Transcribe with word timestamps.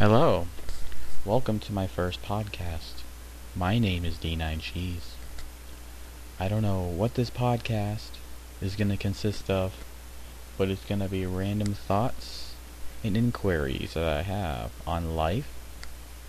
Hello. 0.00 0.46
Welcome 1.26 1.58
to 1.58 1.74
my 1.74 1.86
first 1.86 2.22
podcast. 2.22 3.02
My 3.54 3.78
name 3.78 4.02
is 4.06 4.16
D9 4.16 4.58
Cheese. 4.62 5.12
I 6.38 6.48
don't 6.48 6.62
know 6.62 6.80
what 6.84 7.16
this 7.16 7.28
podcast 7.28 8.12
is 8.62 8.76
going 8.76 8.88
to 8.88 8.96
consist 8.96 9.50
of, 9.50 9.74
but 10.56 10.70
it's 10.70 10.86
going 10.86 11.02
to 11.02 11.08
be 11.08 11.26
random 11.26 11.74
thoughts 11.74 12.54
and 13.04 13.14
inquiries 13.14 13.92
that 13.92 14.08
I 14.08 14.22
have 14.22 14.70
on 14.86 15.16
life, 15.16 15.52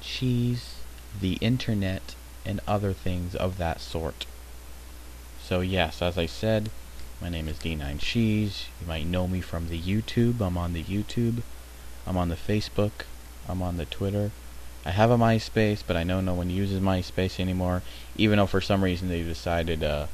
cheese, 0.02 0.76
the 1.18 1.36
internet, 1.36 2.16
and 2.46 2.60
other 2.68 2.92
things 2.92 3.36
of 3.36 3.58
that 3.58 3.80
sort. 3.80 4.26
So, 5.42 5.62
yes, 5.62 6.02
as 6.02 6.18
I 6.18 6.26
said, 6.26 6.72
my 7.22 7.30
name 7.30 7.48
is 7.48 7.56
D9 7.56 8.02
Cheese. 8.02 8.66
You 8.82 8.88
might 8.88 9.08
know 9.08 9.30
me 9.30 9.40
from 9.40 9.70
the 9.70 9.80
YouTube. 9.80 10.42
I'm 10.42 10.58
on 10.58 10.74
the 10.74 10.84
YouTube. 10.84 11.42
I'm 12.06 12.18
on 12.18 12.28
the 12.28 12.36
Facebook. 12.36 13.06
I'm 13.48 13.62
on 13.62 13.78
the 13.78 13.86
Twitter. 13.86 14.32
I 14.86 14.92
have 14.92 15.12
a 15.12 15.18
MySpace, 15.18 15.84
but 15.86 15.96
I 15.96 16.04
know 16.04 16.22
no 16.22 16.34
one 16.34 16.50
uses 16.50 16.82
MySpace 16.82 17.40
anymore. 17.40 17.84
Even 18.16 18.38
though 18.38 18.48
for 18.48 18.62
some 18.62 18.84
reason 18.84 19.10
they 19.10 19.22
decided 19.22 19.82
to 19.82 20.10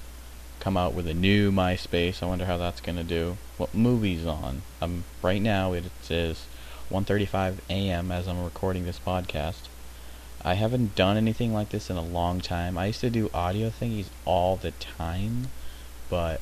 come 0.59 0.75
out 0.75 0.93
with 0.93 1.07
a 1.07 1.13
new 1.13 1.51
MySpace. 1.51 2.21
I 2.21 2.25
wonder 2.25 2.45
how 2.45 2.57
that's 2.57 2.81
gonna 2.81 3.03
do. 3.03 3.37
What 3.57 3.73
movie's 3.73 4.25
on? 4.25 4.63
Um, 4.81 5.05
right 5.21 5.41
now 5.41 5.73
it 5.73 5.85
says 6.01 6.45
1:35 6.89 7.59
a.m. 7.69 8.11
as 8.11 8.27
I'm 8.27 8.43
recording 8.43 8.85
this 8.85 8.99
podcast. 8.99 9.69
I 10.41 10.55
haven't 10.55 10.95
done 10.95 11.17
anything 11.17 11.53
like 11.53 11.69
this 11.69 11.89
in 11.89 11.97
a 11.97 12.01
long 12.01 12.41
time. 12.41 12.77
I 12.77 12.87
used 12.87 13.01
to 13.01 13.09
do 13.09 13.29
audio 13.33 13.69
thingies 13.69 14.07
all 14.25 14.55
the 14.55 14.71
time, 14.71 15.47
but 16.09 16.41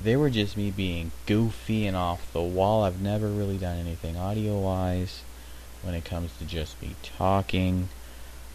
they 0.00 0.16
were 0.16 0.30
just 0.30 0.56
me 0.56 0.70
being 0.70 1.12
goofy 1.26 1.86
and 1.86 1.96
off 1.96 2.32
the 2.32 2.42
wall. 2.42 2.84
I've 2.84 3.00
never 3.00 3.28
really 3.28 3.58
done 3.58 3.78
anything 3.78 4.16
audio 4.16 4.58
wise 4.58 5.22
when 5.82 5.94
it 5.94 6.04
comes 6.04 6.36
to 6.38 6.44
just 6.44 6.80
me 6.80 6.94
talking. 7.02 7.88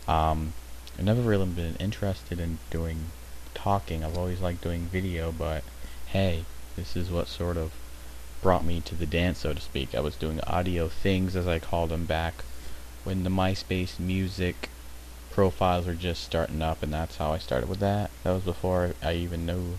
Um, 0.07 0.53
I've 0.97 1.05
never 1.05 1.21
really 1.21 1.45
been 1.45 1.75
interested 1.75 2.39
in 2.39 2.57
doing 2.69 3.05
talking. 3.53 4.03
I've 4.03 4.17
always 4.17 4.41
liked 4.41 4.61
doing 4.61 4.83
video, 4.83 5.31
but 5.31 5.63
hey, 6.07 6.45
this 6.75 6.95
is 6.95 7.11
what 7.11 7.27
sort 7.27 7.57
of 7.57 7.71
brought 8.41 8.65
me 8.65 8.81
to 8.81 8.95
the 8.95 9.05
dance, 9.05 9.39
so 9.39 9.53
to 9.53 9.61
speak. 9.61 9.93
I 9.93 9.99
was 9.99 10.15
doing 10.15 10.39
audio 10.41 10.87
things, 10.87 11.35
as 11.35 11.47
I 11.47 11.59
called 11.59 11.89
them, 11.89 12.05
back 12.05 12.43
when 13.03 13.23
the 13.23 13.29
MySpace 13.29 13.99
music 13.99 14.69
profiles 15.31 15.85
were 15.85 15.93
just 15.93 16.23
starting 16.23 16.61
up, 16.61 16.81
and 16.81 16.93
that's 16.93 17.17
how 17.17 17.31
I 17.31 17.37
started 17.37 17.69
with 17.69 17.79
that. 17.79 18.09
That 18.23 18.31
was 18.33 18.43
before 18.43 18.93
I 19.03 19.13
even 19.13 19.45
knew 19.45 19.77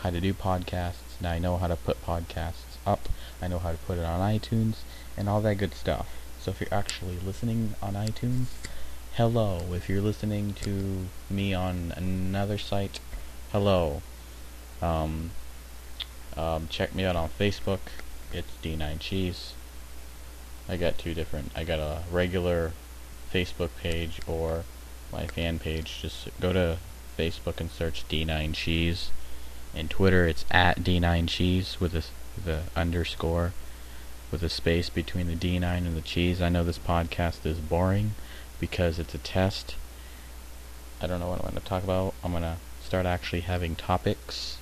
how 0.00 0.10
to 0.10 0.20
do 0.20 0.34
podcasts. 0.34 1.20
Now 1.20 1.32
I 1.32 1.38
know 1.38 1.56
how 1.56 1.68
to 1.68 1.76
put 1.76 2.04
podcasts 2.04 2.76
up. 2.86 3.08
I 3.40 3.48
know 3.48 3.58
how 3.58 3.72
to 3.72 3.78
put 3.78 3.98
it 3.98 4.04
on 4.04 4.20
iTunes 4.20 4.76
and 5.16 5.28
all 5.28 5.40
that 5.42 5.56
good 5.56 5.74
stuff. 5.74 6.23
So 6.44 6.50
if 6.50 6.60
you're 6.60 6.78
actually 6.78 7.16
listening 7.24 7.74
on 7.80 7.94
iTunes, 7.94 8.48
hello. 9.14 9.62
If 9.72 9.88
you're 9.88 10.02
listening 10.02 10.52
to 10.60 11.06
me 11.30 11.54
on 11.54 11.94
another 11.96 12.58
site, 12.58 13.00
hello. 13.50 14.02
Um, 14.82 15.30
um, 16.36 16.68
check 16.68 16.94
me 16.94 17.02
out 17.02 17.16
on 17.16 17.30
Facebook. 17.30 17.78
It's 18.30 18.50
D9 18.62 19.00
Cheese. 19.00 19.54
I 20.68 20.76
got 20.76 20.98
two 20.98 21.14
different. 21.14 21.50
I 21.56 21.64
got 21.64 21.78
a 21.78 22.02
regular 22.12 22.72
Facebook 23.32 23.70
page 23.80 24.20
or 24.26 24.64
my 25.10 25.26
fan 25.26 25.58
page. 25.58 26.02
Just 26.02 26.28
go 26.40 26.52
to 26.52 26.76
Facebook 27.18 27.58
and 27.58 27.70
search 27.70 28.06
D9 28.06 28.52
Cheese. 28.52 29.10
And 29.74 29.88
Twitter, 29.88 30.28
it's 30.28 30.44
at 30.50 30.80
D9 30.80 31.26
Cheese 31.26 31.80
with 31.80 32.10
the 32.44 32.64
underscore 32.76 33.54
with 34.34 34.42
a 34.42 34.48
space 34.48 34.90
between 34.90 35.28
the 35.28 35.36
D9 35.36 35.62
and 35.62 35.96
the 35.96 36.00
cheese. 36.00 36.42
I 36.42 36.48
know 36.48 36.64
this 36.64 36.76
podcast 36.76 37.46
is 37.46 37.58
boring 37.58 38.16
because 38.58 38.98
it's 38.98 39.14
a 39.14 39.18
test. 39.18 39.76
I 41.00 41.06
don't 41.06 41.20
know 41.20 41.28
what 41.28 41.38
I'm 41.38 41.50
going 41.52 41.54
to 41.54 41.60
talk 41.60 41.84
about. 41.84 42.14
I'm 42.24 42.32
going 42.32 42.42
to 42.42 42.56
start 42.82 43.06
actually 43.06 43.42
having 43.42 43.76
topics. 43.76 44.58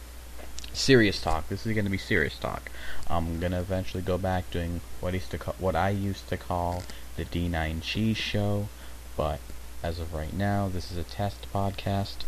Serious 0.75 1.23
talk. 1.23 1.49
This 1.49 1.65
is 1.65 1.73
going 1.73 1.87
to 1.87 1.91
be 1.91 1.97
serious 1.97 2.39
talk. 2.39 2.71
I'm 3.09 3.41
going 3.41 3.53
to 3.53 3.61
eventually 3.61 4.03
go 4.03 4.19
back 4.19 4.51
doing 4.51 4.83
what, 5.01 5.15
used 5.15 5.31
to 5.31 5.39
call, 5.39 5.55
what 5.59 5.75
I 5.75 5.89
used 5.89 6.29
to 6.29 6.37
call 6.37 6.83
the 7.17 7.25
D9 7.25 7.81
Cheese 7.81 8.19
Show, 8.19 8.69
but 9.17 9.41
as 9.83 9.99
of 9.99 10.13
right 10.13 10.35
now, 10.35 10.69
this 10.69 10.93
is 10.93 10.99
a 10.99 11.03
test 11.03 11.47
podcast. 11.51 12.25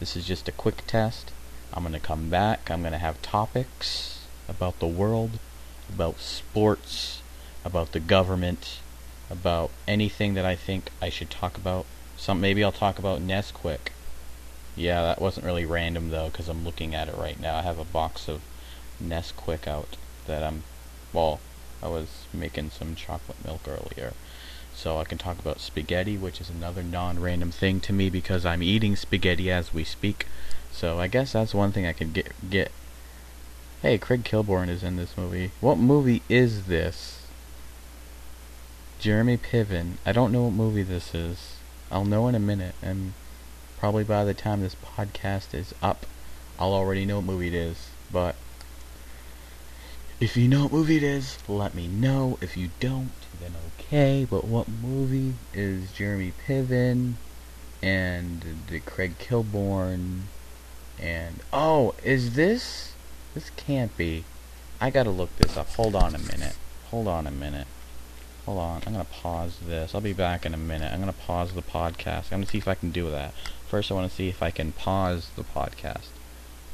This 0.00 0.16
is 0.16 0.26
just 0.26 0.48
a 0.48 0.52
quick 0.52 0.86
test. 0.86 1.30
I'm 1.74 1.82
going 1.82 1.92
to 1.92 2.00
come 2.00 2.30
back. 2.30 2.70
I'm 2.70 2.80
going 2.80 2.92
to 2.92 2.98
have 2.98 3.20
topics 3.20 4.24
about 4.48 4.78
the 4.78 4.86
world 4.86 5.38
about 5.88 6.18
sports, 6.20 7.22
about 7.64 7.92
the 7.92 8.00
government, 8.00 8.80
about 9.30 9.70
anything 9.86 10.34
that 10.34 10.44
I 10.44 10.56
think 10.56 10.90
I 11.00 11.08
should 11.08 11.30
talk 11.30 11.56
about. 11.56 11.86
Some 12.16 12.40
maybe 12.40 12.62
I'll 12.64 12.72
talk 12.72 12.98
about 12.98 13.20
Nesquik. 13.20 13.90
Yeah, 14.74 15.02
that 15.02 15.20
wasn't 15.20 15.46
really 15.46 15.64
random 15.64 16.10
though, 16.10 16.28
because 16.28 16.48
I'm 16.48 16.64
looking 16.64 16.94
at 16.94 17.08
it 17.08 17.16
right 17.16 17.40
now. 17.40 17.56
I 17.56 17.62
have 17.62 17.78
a 17.78 17.84
box 17.84 18.28
of 18.28 18.42
Nesquik 19.02 19.66
out 19.66 19.96
that 20.26 20.42
I'm, 20.42 20.62
well, 21.12 21.40
I 21.82 21.88
was 21.88 22.26
making 22.32 22.70
some 22.70 22.94
chocolate 22.94 23.44
milk 23.44 23.62
earlier. 23.66 24.12
So 24.74 24.98
I 24.98 25.04
can 25.04 25.16
talk 25.16 25.38
about 25.38 25.60
spaghetti, 25.60 26.18
which 26.18 26.40
is 26.40 26.50
another 26.50 26.82
non-random 26.82 27.50
thing 27.50 27.80
to 27.80 27.94
me 27.94 28.10
because 28.10 28.44
I'm 28.44 28.62
eating 28.62 28.94
spaghetti 28.94 29.50
as 29.50 29.72
we 29.72 29.84
speak. 29.84 30.26
So 30.70 30.98
I 30.98 31.06
guess 31.06 31.32
that's 31.32 31.54
one 31.54 31.72
thing 31.72 31.86
I 31.86 31.94
could 31.94 32.12
get 32.12 32.32
get 32.50 32.70
Hey, 33.82 33.98
Craig 33.98 34.24
Kilborn 34.24 34.70
is 34.70 34.82
in 34.82 34.96
this 34.96 35.18
movie. 35.18 35.50
What 35.60 35.76
movie 35.76 36.22
is 36.30 36.64
this? 36.64 37.26
Jeremy 38.98 39.36
Piven. 39.36 39.98
I 40.06 40.12
don't 40.12 40.32
know 40.32 40.44
what 40.44 40.54
movie 40.54 40.82
this 40.82 41.14
is. 41.14 41.58
I'll 41.90 42.06
know 42.06 42.26
in 42.26 42.34
a 42.34 42.40
minute, 42.40 42.74
and 42.80 43.12
probably 43.78 44.02
by 44.02 44.24
the 44.24 44.32
time 44.32 44.62
this 44.62 44.74
podcast 44.76 45.52
is 45.52 45.74
up, 45.82 46.06
I'll 46.58 46.72
already 46.72 47.04
know 47.04 47.16
what 47.16 47.26
movie 47.26 47.48
it 47.48 47.54
is. 47.54 47.90
But 48.10 48.34
if 50.20 50.38
you 50.38 50.48
know 50.48 50.62
what 50.62 50.72
movie 50.72 50.96
it 50.96 51.02
is, 51.02 51.38
let 51.46 51.74
me 51.74 51.86
know. 51.86 52.38
If 52.40 52.56
you 52.56 52.70
don't, 52.80 53.12
then 53.38 53.52
okay. 53.78 54.26
But 54.28 54.44
what 54.44 54.68
movie 54.68 55.34
is 55.52 55.92
Jeremy 55.92 56.32
Piven 56.46 57.16
and 57.82 58.42
the 58.68 58.80
Craig 58.80 59.18
Kilborn 59.18 60.22
and 60.98 61.40
oh, 61.52 61.94
is 62.02 62.36
this 62.36 62.94
this 63.36 63.50
can't 63.50 63.94
be. 63.98 64.24
I 64.80 64.88
gotta 64.88 65.10
look 65.10 65.36
this 65.36 65.58
up. 65.58 65.68
Hold 65.74 65.94
on 65.94 66.14
a 66.14 66.18
minute. 66.18 66.56
Hold 66.90 67.06
on 67.06 67.26
a 67.26 67.30
minute. 67.30 67.66
Hold 68.46 68.58
on. 68.58 68.82
I'm 68.86 68.94
gonna 68.94 69.04
pause 69.04 69.58
this. 69.66 69.94
I'll 69.94 70.00
be 70.00 70.14
back 70.14 70.46
in 70.46 70.54
a 70.54 70.56
minute. 70.56 70.90
I'm 70.90 71.00
gonna 71.00 71.12
pause 71.12 71.52
the 71.52 71.60
podcast. 71.60 72.32
I'm 72.32 72.38
gonna 72.38 72.46
see 72.46 72.56
if 72.56 72.66
I 72.66 72.74
can 72.74 72.90
do 72.90 73.10
that. 73.10 73.34
First, 73.68 73.90
I 73.90 73.94
want 73.94 74.10
to 74.10 74.16
see 74.16 74.30
if 74.30 74.42
I 74.42 74.50
can 74.50 74.72
pause 74.72 75.28
the 75.36 75.44
podcast. 75.44 76.06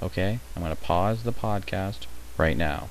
Okay? 0.01 0.39
I'm 0.55 0.63
gonna 0.63 0.77
pause 0.77 1.25
the 1.25 1.33
podcast 1.33 2.07
right 2.39 2.57
now. 2.57 2.91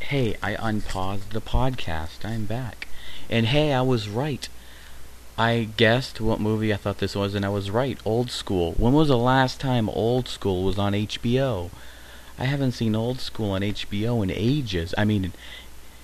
Hey, 0.00 0.36
I 0.42 0.54
unpaused 0.60 1.32
the 1.32 1.40
podcast. 1.40 2.22
I'm 2.22 2.44
back. 2.44 2.86
And 3.30 3.46
hey, 3.46 3.72
I 3.72 3.80
was 3.80 4.10
right. 4.10 4.46
I 5.38 5.68
guessed 5.78 6.20
what 6.20 6.38
movie 6.38 6.74
I 6.74 6.76
thought 6.76 6.98
this 6.98 7.16
was, 7.16 7.34
and 7.34 7.46
I 7.46 7.48
was 7.48 7.70
right. 7.70 7.98
Old 8.04 8.30
School. 8.30 8.72
When 8.76 8.92
was 8.92 9.08
the 9.08 9.16
last 9.16 9.58
time 9.58 9.88
Old 9.88 10.28
School 10.28 10.64
was 10.64 10.78
on 10.78 10.92
HBO? 10.92 11.70
I 12.38 12.44
haven't 12.44 12.72
seen 12.72 12.94
old 12.94 13.20
school 13.20 13.52
on 13.52 13.62
HBO 13.62 14.22
in 14.22 14.30
ages. 14.30 14.94
I 14.96 15.04
mean, 15.04 15.32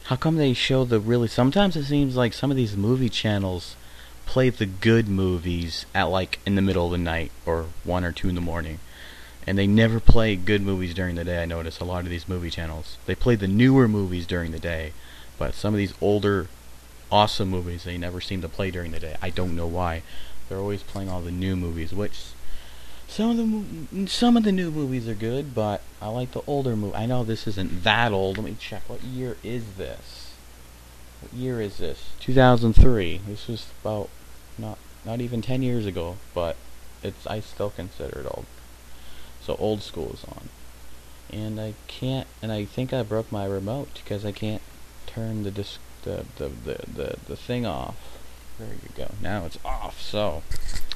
how 0.05 0.17
come 0.17 0.37
they 0.37 0.53
show 0.53 0.85
the 0.85 1.01
really? 1.01 1.29
Sometimes 1.29 1.77
it 1.77 1.85
seems 1.85 2.17
like 2.17 2.33
some 2.33 2.51
of 2.51 2.57
these 2.57 2.77
movie 2.77 3.09
channels 3.09 3.77
play 4.27 4.51
the 4.51 4.67
good 4.67 5.09
movies 5.09 5.87
at 5.95 6.05
like 6.05 6.39
in 6.45 6.55
the 6.55 6.63
middle 6.63 6.87
of 6.87 6.93
the 6.93 6.99
night 6.99 7.33
or 7.47 7.67
one 7.85 8.05
or 8.05 8.13
two 8.13 8.29
in 8.29 8.35
the 8.35 8.41
morning, 8.41 8.79
and 9.47 9.57
they 9.57 9.67
never 9.67 10.01
play 10.01 10.37
good 10.37 10.63
movies 10.63 10.95
during 10.95 11.15
the 11.15 11.25
day. 11.25 11.43
I 11.43 11.47
notice 11.47 11.81
a 11.81 11.85
lot 11.85 12.05
of 12.05 12.11
these 12.11 12.29
movie 12.29 12.51
channels 12.51 12.99
they 13.07 13.15
play 13.15 13.35
the 13.35 13.49
newer 13.49 13.89
movies 13.89 14.27
during 14.27 14.53
the 14.53 14.59
day, 14.59 14.93
but 15.39 15.55
some 15.55 15.75
of 15.75 15.79
these 15.79 15.95
older, 16.01 16.49
awesome 17.11 17.49
movies 17.49 17.85
they 17.85 17.99
never 17.99 18.21
seem 18.21 18.43
to 18.43 18.49
play 18.49 18.71
during 18.71 18.93
the 18.93 19.01
day. 19.01 19.17
I 19.23 19.31
don't 19.31 19.57
know 19.57 19.67
why. 19.67 20.03
They're 20.49 20.59
always 20.59 20.83
playing 20.83 21.09
all 21.09 21.21
the 21.21 21.31
new 21.31 21.57
movies, 21.57 21.93
which 21.93 22.19
some 23.09 23.31
of 23.31 23.91
the 23.91 24.07
some 24.07 24.37
of 24.37 24.45
the 24.45 24.53
new 24.53 24.71
movies 24.71 25.09
are 25.09 25.15
good, 25.15 25.55
but 25.55 25.81
I 26.01 26.09
like 26.09 26.33
the 26.33 26.43
older 26.47 26.77
movie. 26.77 26.95
I 26.95 27.07
know 27.07 27.25
this 27.25 27.47
isn't 27.49 27.83
that 27.83 28.13
old. 28.13 28.37
Let 28.37 28.45
me 28.45 28.57
check. 28.61 28.83
What 28.87 29.03
year 29.03 29.37
is 29.43 29.65
this? 29.77 30.35
What 31.21 31.33
year 31.33 31.61
is 31.61 31.79
this? 31.79 32.11
2003. 32.21 33.23
This 33.27 33.49
was 33.49 33.67
about 33.83 34.11
not 34.59 34.79
not 35.05 35.21
even 35.21 35.41
10 35.41 35.63
years 35.63 35.87
ago, 35.87 36.17
but 36.35 36.57
it's 37.03 37.27
I 37.27 37.41
still 37.41 37.71
consider 37.71 38.21
it 38.21 38.27
old. 38.27 38.47
So 39.41 39.57
old 39.57 39.83
school 39.83 40.13
is 40.13 40.25
on, 40.25 40.51
and 41.33 41.59
I 41.59 41.75
can't. 41.87 42.27
And 42.43 42.53
I 42.53 42.67
think 42.67 42.93
I 42.93 43.03
broke 43.03 43.33
my 43.33 43.47
remote 43.47 43.89
because 43.95 44.25
I 44.25 44.33
can't 44.33 44.63
turn 45.07 45.45
the 45.45 45.51
disc 45.51 45.81
the 46.03 46.27
the 46.37 46.49
the 46.49 46.79
the, 46.95 47.17
the 47.27 47.37
thing 47.37 47.65
off. 47.65 47.97
There 48.59 48.69
you 48.69 48.91
go. 48.95 49.13
Now 49.23 49.47
it's 49.47 49.59
off. 49.65 50.01
So 50.01 50.43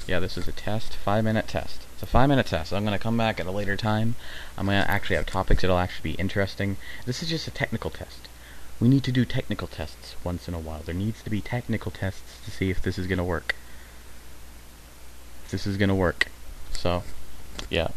yeah, 0.07 0.19
this 0.19 0.37
is 0.37 0.47
a 0.47 0.51
test, 0.51 0.95
five 0.95 1.23
minute 1.23 1.47
test. 1.47 1.81
A 2.03 2.05
five 2.05 2.27
minute 2.27 2.47
test. 2.47 2.73
I'm 2.73 2.83
going 2.83 2.97
to 2.97 3.01
come 3.01 3.15
back 3.15 3.39
at 3.39 3.45
a 3.45 3.51
later 3.51 3.77
time. 3.77 4.15
I'm 4.57 4.65
going 4.65 4.83
to 4.83 4.91
actually 4.91 5.15
have 5.15 5.25
topics 5.25 5.61
that'll 5.61 5.77
actually 5.77 6.11
be 6.11 6.19
interesting. 6.19 6.75
This 7.05 7.23
is 7.23 7.29
just 7.29 7.47
a 7.47 7.51
technical 7.51 7.89
test. 7.89 8.27
we 8.81 8.89
need 8.89 9.05
to 9.05 9.11
do 9.13 9.23
technical 9.23 9.69
tests 9.69 10.17
once 10.21 10.49
in 10.49 10.53
a 10.53 10.59
while. 10.59 10.81
There 10.83 10.93
needs 10.93 11.23
to 11.23 11.29
be 11.29 11.39
technical 11.39 11.91
tests 11.91 12.41
to 12.43 12.51
see 12.51 12.69
if 12.69 12.81
this 12.81 12.99
is 12.99 13.07
gonna 13.07 13.23
work. 13.23 13.55
If 15.45 15.51
this 15.51 15.65
is 15.65 15.77
gonna 15.77 15.95
work. 15.95 16.27
So, 16.73 17.03
yeah. 17.69 17.87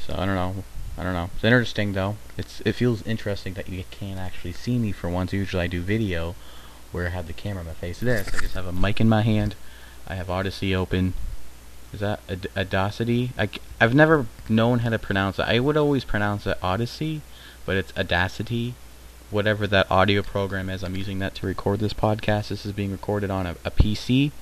So 0.00 0.14
I 0.18 0.26
don't 0.26 0.34
know. 0.34 0.64
I 0.98 1.04
don't 1.04 1.14
know. 1.14 1.30
It's 1.36 1.44
interesting 1.44 1.92
though. 1.92 2.16
It's 2.36 2.60
it 2.62 2.72
feels 2.72 3.06
interesting 3.06 3.54
that 3.54 3.68
you 3.68 3.84
can't 3.92 4.18
actually 4.18 4.54
see 4.54 4.78
me 4.80 4.90
for 4.90 5.08
once. 5.08 5.32
Usually 5.32 5.62
I 5.62 5.68
do 5.68 5.80
video 5.80 6.34
where 6.90 7.06
I 7.06 7.10
have 7.10 7.28
the 7.28 7.32
camera 7.32 7.60
in 7.60 7.68
my 7.68 7.74
face. 7.74 8.00
This 8.00 8.34
I 8.34 8.40
just 8.40 8.54
have 8.54 8.66
a 8.66 8.72
mic 8.72 9.00
in 9.00 9.08
my 9.08 9.22
hand. 9.22 9.54
I 10.08 10.16
have 10.16 10.28
Odyssey 10.28 10.74
open. 10.74 11.14
Is 11.94 12.00
that 12.00 12.18
Ad- 12.28 12.48
Audacity? 12.56 13.30
I, 13.38 13.48
I've 13.80 13.94
never 13.94 14.26
known 14.48 14.80
how 14.80 14.90
to 14.90 14.98
pronounce 14.98 15.38
it. 15.38 15.42
I 15.46 15.60
would 15.60 15.76
always 15.76 16.04
pronounce 16.04 16.44
it 16.44 16.58
Odyssey, 16.60 17.20
but 17.64 17.76
it's 17.76 17.96
Audacity. 17.96 18.74
Whatever 19.30 19.68
that 19.68 19.88
audio 19.92 20.22
program 20.22 20.68
is, 20.68 20.82
I'm 20.82 20.96
using 20.96 21.20
that 21.20 21.36
to 21.36 21.46
record 21.46 21.78
this 21.78 21.92
podcast. 21.92 22.48
This 22.48 22.66
is 22.66 22.72
being 22.72 22.90
recorded 22.90 23.30
on 23.30 23.46
a, 23.46 23.52
a 23.64 23.70
PC. 23.70 24.32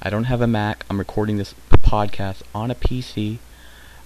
I 0.00 0.08
don't 0.08 0.24
have 0.24 0.40
a 0.40 0.46
Mac. 0.46 0.86
I'm 0.88 1.00
recording 1.00 1.36
this 1.36 1.52
podcast 1.72 2.42
on 2.54 2.70
a 2.70 2.76
PC. 2.76 3.38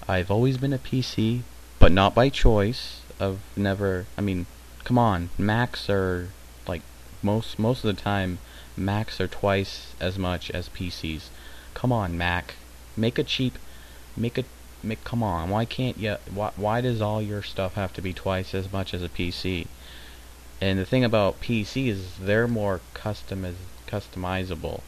I've 0.08 0.30
always 0.30 0.56
been 0.56 0.72
a 0.72 0.78
PC, 0.78 1.42
but 1.78 1.92
not 1.92 2.14
by 2.14 2.30
choice. 2.30 3.02
I've 3.20 3.40
never. 3.54 4.06
I 4.16 4.22
mean, 4.22 4.46
come 4.84 4.96
on, 4.96 5.28
Macs 5.36 5.90
are 5.90 6.30
like 6.66 6.80
most 7.22 7.58
most 7.58 7.84
of 7.84 7.94
the 7.94 8.00
time. 8.00 8.38
Macs 8.78 9.20
are 9.20 9.28
twice 9.28 9.92
as 10.00 10.16
much 10.16 10.50
as 10.52 10.70
PCs. 10.70 11.28
Come 11.74 11.92
on, 11.92 12.16
Mac, 12.16 12.54
make 12.98 13.18
a 13.18 13.24
cheap, 13.24 13.58
make 14.16 14.36
a 14.38 14.44
make. 14.82 15.04
Come 15.04 15.22
on, 15.22 15.50
why 15.50 15.64
can't 15.64 15.98
you? 15.98 16.16
Why 16.32 16.50
why 16.56 16.80
does 16.80 17.00
all 17.00 17.22
your 17.22 17.42
stuff 17.42 17.74
have 17.74 17.92
to 17.94 18.02
be 18.02 18.12
twice 18.12 18.54
as 18.54 18.72
much 18.72 18.92
as 18.92 19.02
a 19.02 19.08
PC? 19.08 19.66
And 20.60 20.78
the 20.78 20.84
thing 20.84 21.04
about 21.04 21.40
PC 21.40 21.86
is 21.86 22.16
they're 22.18 22.48
more 22.48 22.80
customiz 22.94 23.54
customizable. 23.86 24.82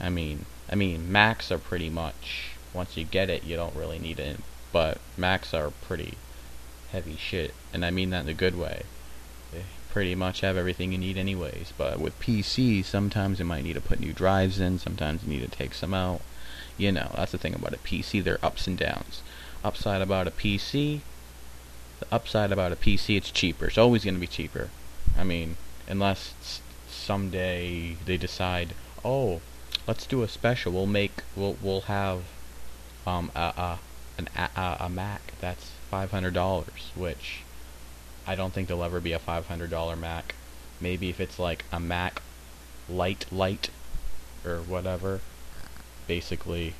I 0.00 0.10
mean, 0.10 0.44
I 0.70 0.74
mean 0.74 1.10
Macs 1.10 1.50
are 1.50 1.58
pretty 1.58 1.90
much 1.90 2.50
once 2.72 2.96
you 2.96 3.04
get 3.04 3.30
it, 3.30 3.44
you 3.44 3.56
don't 3.56 3.74
really 3.74 3.98
need 3.98 4.20
it. 4.20 4.38
But 4.72 4.98
Macs 5.16 5.52
are 5.52 5.70
pretty 5.70 6.14
heavy 6.92 7.16
shit, 7.16 7.54
and 7.72 7.84
I 7.84 7.90
mean 7.90 8.10
that 8.10 8.22
in 8.22 8.28
a 8.28 8.34
good 8.34 8.56
way. 8.56 8.82
They 9.52 9.64
pretty 9.90 10.14
much 10.14 10.40
have 10.40 10.56
everything 10.56 10.92
you 10.92 10.98
need 10.98 11.16
anyways. 11.16 11.72
But 11.76 11.98
with 11.98 12.18
PC, 12.20 12.84
sometimes 12.84 13.38
you 13.38 13.44
might 13.44 13.64
need 13.64 13.74
to 13.74 13.80
put 13.80 14.00
new 14.00 14.12
drives 14.12 14.60
in. 14.60 14.78
Sometimes 14.78 15.24
you 15.24 15.30
need 15.30 15.42
to 15.42 15.56
take 15.56 15.74
some 15.74 15.94
out. 15.94 16.20
You 16.80 16.92
know, 16.92 17.10
that's 17.14 17.32
the 17.32 17.36
thing 17.36 17.54
about 17.54 17.74
a 17.74 17.76
PC. 17.76 18.24
They're 18.24 18.42
ups 18.42 18.66
and 18.66 18.78
downs. 18.78 19.20
Upside 19.62 20.00
about 20.00 20.26
a 20.26 20.30
PC. 20.30 21.00
The 21.98 22.06
upside 22.10 22.52
about 22.52 22.72
a 22.72 22.76
PC, 22.76 23.18
it's 23.18 23.30
cheaper. 23.30 23.66
It's 23.66 23.76
always 23.76 24.02
going 24.02 24.14
to 24.14 24.20
be 24.20 24.26
cheaper. 24.26 24.70
I 25.14 25.22
mean, 25.22 25.58
unless 25.86 26.62
someday 26.88 27.96
they 28.06 28.16
decide, 28.16 28.70
oh, 29.04 29.42
let's 29.86 30.06
do 30.06 30.22
a 30.22 30.28
special. 30.28 30.72
We'll 30.72 30.86
make, 30.86 31.22
we'll, 31.36 31.58
we'll 31.60 31.82
have, 31.82 32.22
um, 33.06 33.30
a, 33.36 33.52
a, 33.58 33.78
an, 34.16 34.28
a, 34.34 34.76
a 34.80 34.88
Mac 34.88 35.34
that's 35.38 35.72
five 35.90 36.12
hundred 36.12 36.32
dollars, 36.32 36.92
which 36.94 37.42
I 38.26 38.34
don't 38.34 38.54
think 38.54 38.68
there'll 38.68 38.84
ever 38.84 39.00
be 39.00 39.12
a 39.12 39.18
five 39.18 39.48
hundred 39.48 39.68
dollar 39.68 39.96
Mac. 39.96 40.34
Maybe 40.80 41.10
if 41.10 41.20
it's 41.20 41.38
like 41.38 41.66
a 41.70 41.78
Mac 41.78 42.22
Light 42.88 43.26
Light 43.30 43.68
or 44.46 44.60
whatever, 44.60 45.20
basically 46.10 46.74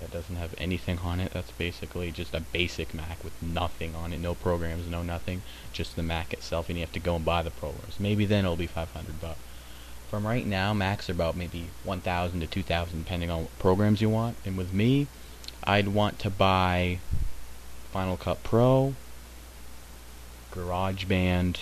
that 0.00 0.10
doesn't 0.10 0.36
have 0.36 0.54
anything 0.56 0.98
on 1.00 1.20
it. 1.20 1.32
That's 1.34 1.50
basically 1.50 2.10
just 2.10 2.32
a 2.32 2.40
basic 2.40 2.94
Mac 2.94 3.22
with 3.22 3.34
nothing 3.42 3.94
on 3.94 4.14
it, 4.14 4.20
no 4.20 4.34
programs, 4.34 4.88
no 4.88 5.02
nothing, 5.02 5.42
just 5.70 5.96
the 5.96 6.02
Mac 6.02 6.32
itself, 6.32 6.70
and 6.70 6.78
you 6.78 6.82
have 6.82 6.94
to 6.94 6.98
go 6.98 7.16
and 7.16 7.26
buy 7.26 7.42
the 7.42 7.50
programs. 7.50 8.00
Maybe 8.00 8.24
then 8.24 8.46
it'll 8.46 8.56
be 8.56 8.66
500 8.66 9.20
bucks. 9.20 9.38
From 10.08 10.26
right 10.26 10.46
now, 10.46 10.72
Macs 10.72 11.10
are 11.10 11.12
about 11.12 11.36
maybe 11.36 11.66
1,000 11.84 12.40
to 12.40 12.46
2,000, 12.46 13.00
depending 13.00 13.28
on 13.28 13.42
what 13.42 13.58
programs 13.58 14.00
you 14.00 14.08
want. 14.08 14.38
And 14.46 14.56
with 14.56 14.72
me, 14.72 15.08
I'd 15.64 15.88
want 15.88 16.18
to 16.20 16.30
buy 16.30 17.00
Final 17.92 18.16
Cut 18.16 18.42
Pro, 18.42 18.94
GarageBand, 20.54 21.58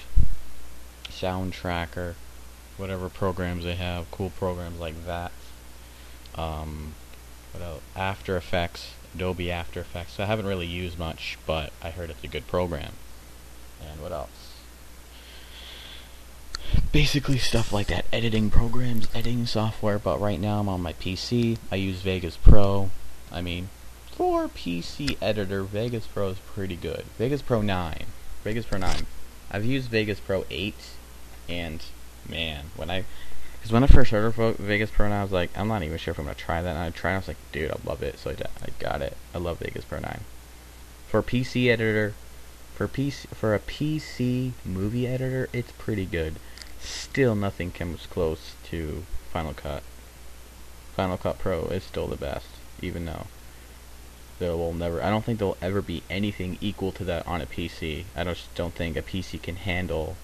Soundtracker, 1.08 2.14
whatever 2.76 3.08
programs 3.08 3.64
they 3.64 3.74
have, 3.74 4.08
cool 4.12 4.30
programs 4.30 4.78
like 4.78 5.04
that. 5.04 5.32
Um, 6.34 6.94
what 7.52 7.62
else? 7.62 7.82
After 7.94 8.36
Effects, 8.36 8.94
Adobe 9.14 9.50
After 9.50 9.80
Effects. 9.80 10.14
So 10.14 10.24
I 10.24 10.26
haven't 10.26 10.46
really 10.46 10.66
used 10.66 10.98
much, 10.98 11.38
but 11.46 11.72
I 11.82 11.90
heard 11.90 12.10
it's 12.10 12.24
a 12.24 12.28
good 12.28 12.46
program. 12.46 12.92
And 13.80 14.00
what 14.00 14.12
else? 14.12 14.54
Basically 16.92 17.38
stuff 17.38 17.72
like 17.72 17.88
that, 17.88 18.06
editing 18.12 18.50
programs, 18.50 19.08
editing 19.14 19.46
software, 19.46 19.98
but 19.98 20.20
right 20.20 20.40
now 20.40 20.60
I'm 20.60 20.68
on 20.68 20.80
my 20.80 20.92
PC. 20.94 21.58
I 21.70 21.76
use 21.76 22.00
Vegas 22.00 22.36
Pro. 22.36 22.90
I 23.30 23.40
mean, 23.40 23.68
for 24.12 24.46
PC 24.48 25.16
editor, 25.20 25.64
Vegas 25.64 26.06
Pro 26.06 26.28
is 26.28 26.38
pretty 26.38 26.76
good. 26.76 27.04
Vegas 27.18 27.42
Pro 27.42 27.62
9. 27.62 28.06
Vegas 28.44 28.64
Pro 28.64 28.78
9. 28.78 29.06
I've 29.50 29.64
used 29.64 29.90
Vegas 29.90 30.20
Pro 30.20 30.44
8, 30.50 30.74
and 31.48 31.82
man, 32.28 32.66
when 32.76 32.90
I 32.90 33.04
because 33.64 33.72
when 33.72 33.82
I 33.82 33.86
first 33.86 34.10
heard 34.10 34.26
of 34.26 34.56
Vegas 34.56 34.90
Pro 34.90 35.08
9, 35.08 35.18
I 35.18 35.22
was 35.22 35.32
like, 35.32 35.48
I'm 35.56 35.68
not 35.68 35.82
even 35.82 35.96
sure 35.96 36.12
if 36.12 36.18
I'm 36.18 36.26
going 36.26 36.36
to 36.36 36.40
try 36.42 36.60
that. 36.60 36.68
And 36.68 36.78
I 36.78 36.90
tried 36.90 37.12
it, 37.12 37.14
I 37.14 37.18
was 37.20 37.28
like, 37.28 37.36
dude, 37.50 37.70
I 37.70 37.76
love 37.82 38.02
it. 38.02 38.18
So 38.18 38.28
I, 38.28 38.34
I 38.34 38.68
got 38.78 39.00
it. 39.00 39.16
I 39.34 39.38
love 39.38 39.60
Vegas 39.60 39.86
Pro 39.86 40.00
9. 40.00 40.20
For 41.08 41.22
PC 41.22 41.70
editor, 41.70 42.12
for 42.74 42.86
PC, 42.86 43.26
for 43.28 43.54
a 43.54 43.58
PC 43.58 44.52
movie 44.66 45.06
editor, 45.06 45.48
it's 45.54 45.72
pretty 45.78 46.04
good. 46.04 46.34
Still 46.78 47.34
nothing 47.34 47.70
comes 47.70 48.04
close 48.04 48.52
to 48.64 49.04
Final 49.32 49.54
Cut. 49.54 49.82
Final 50.94 51.16
Cut 51.16 51.38
Pro 51.38 51.62
is 51.68 51.84
still 51.84 52.06
the 52.06 52.16
best, 52.16 52.48
even 52.82 53.06
though 53.06 53.28
there 54.40 54.58
will 54.58 54.74
never, 54.74 55.02
I 55.02 55.08
don't 55.08 55.24
think 55.24 55.38
there'll 55.38 55.56
ever 55.62 55.80
be 55.80 56.02
anything 56.10 56.58
equal 56.60 56.92
to 56.92 57.04
that 57.04 57.26
on 57.26 57.40
a 57.40 57.46
PC. 57.46 58.04
I 58.14 58.24
just 58.24 58.54
don't 58.54 58.74
think 58.74 58.94
a 58.98 59.00
PC 59.00 59.40
can 59.40 59.56
handle 59.56 60.18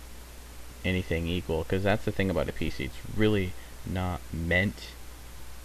anything 0.84 1.26
equal 1.26 1.62
because 1.62 1.82
that's 1.82 2.04
the 2.04 2.12
thing 2.12 2.30
about 2.30 2.48
a 2.48 2.52
PC. 2.52 2.86
It's 2.86 3.16
really 3.16 3.52
not 3.86 4.20
meant. 4.32 4.88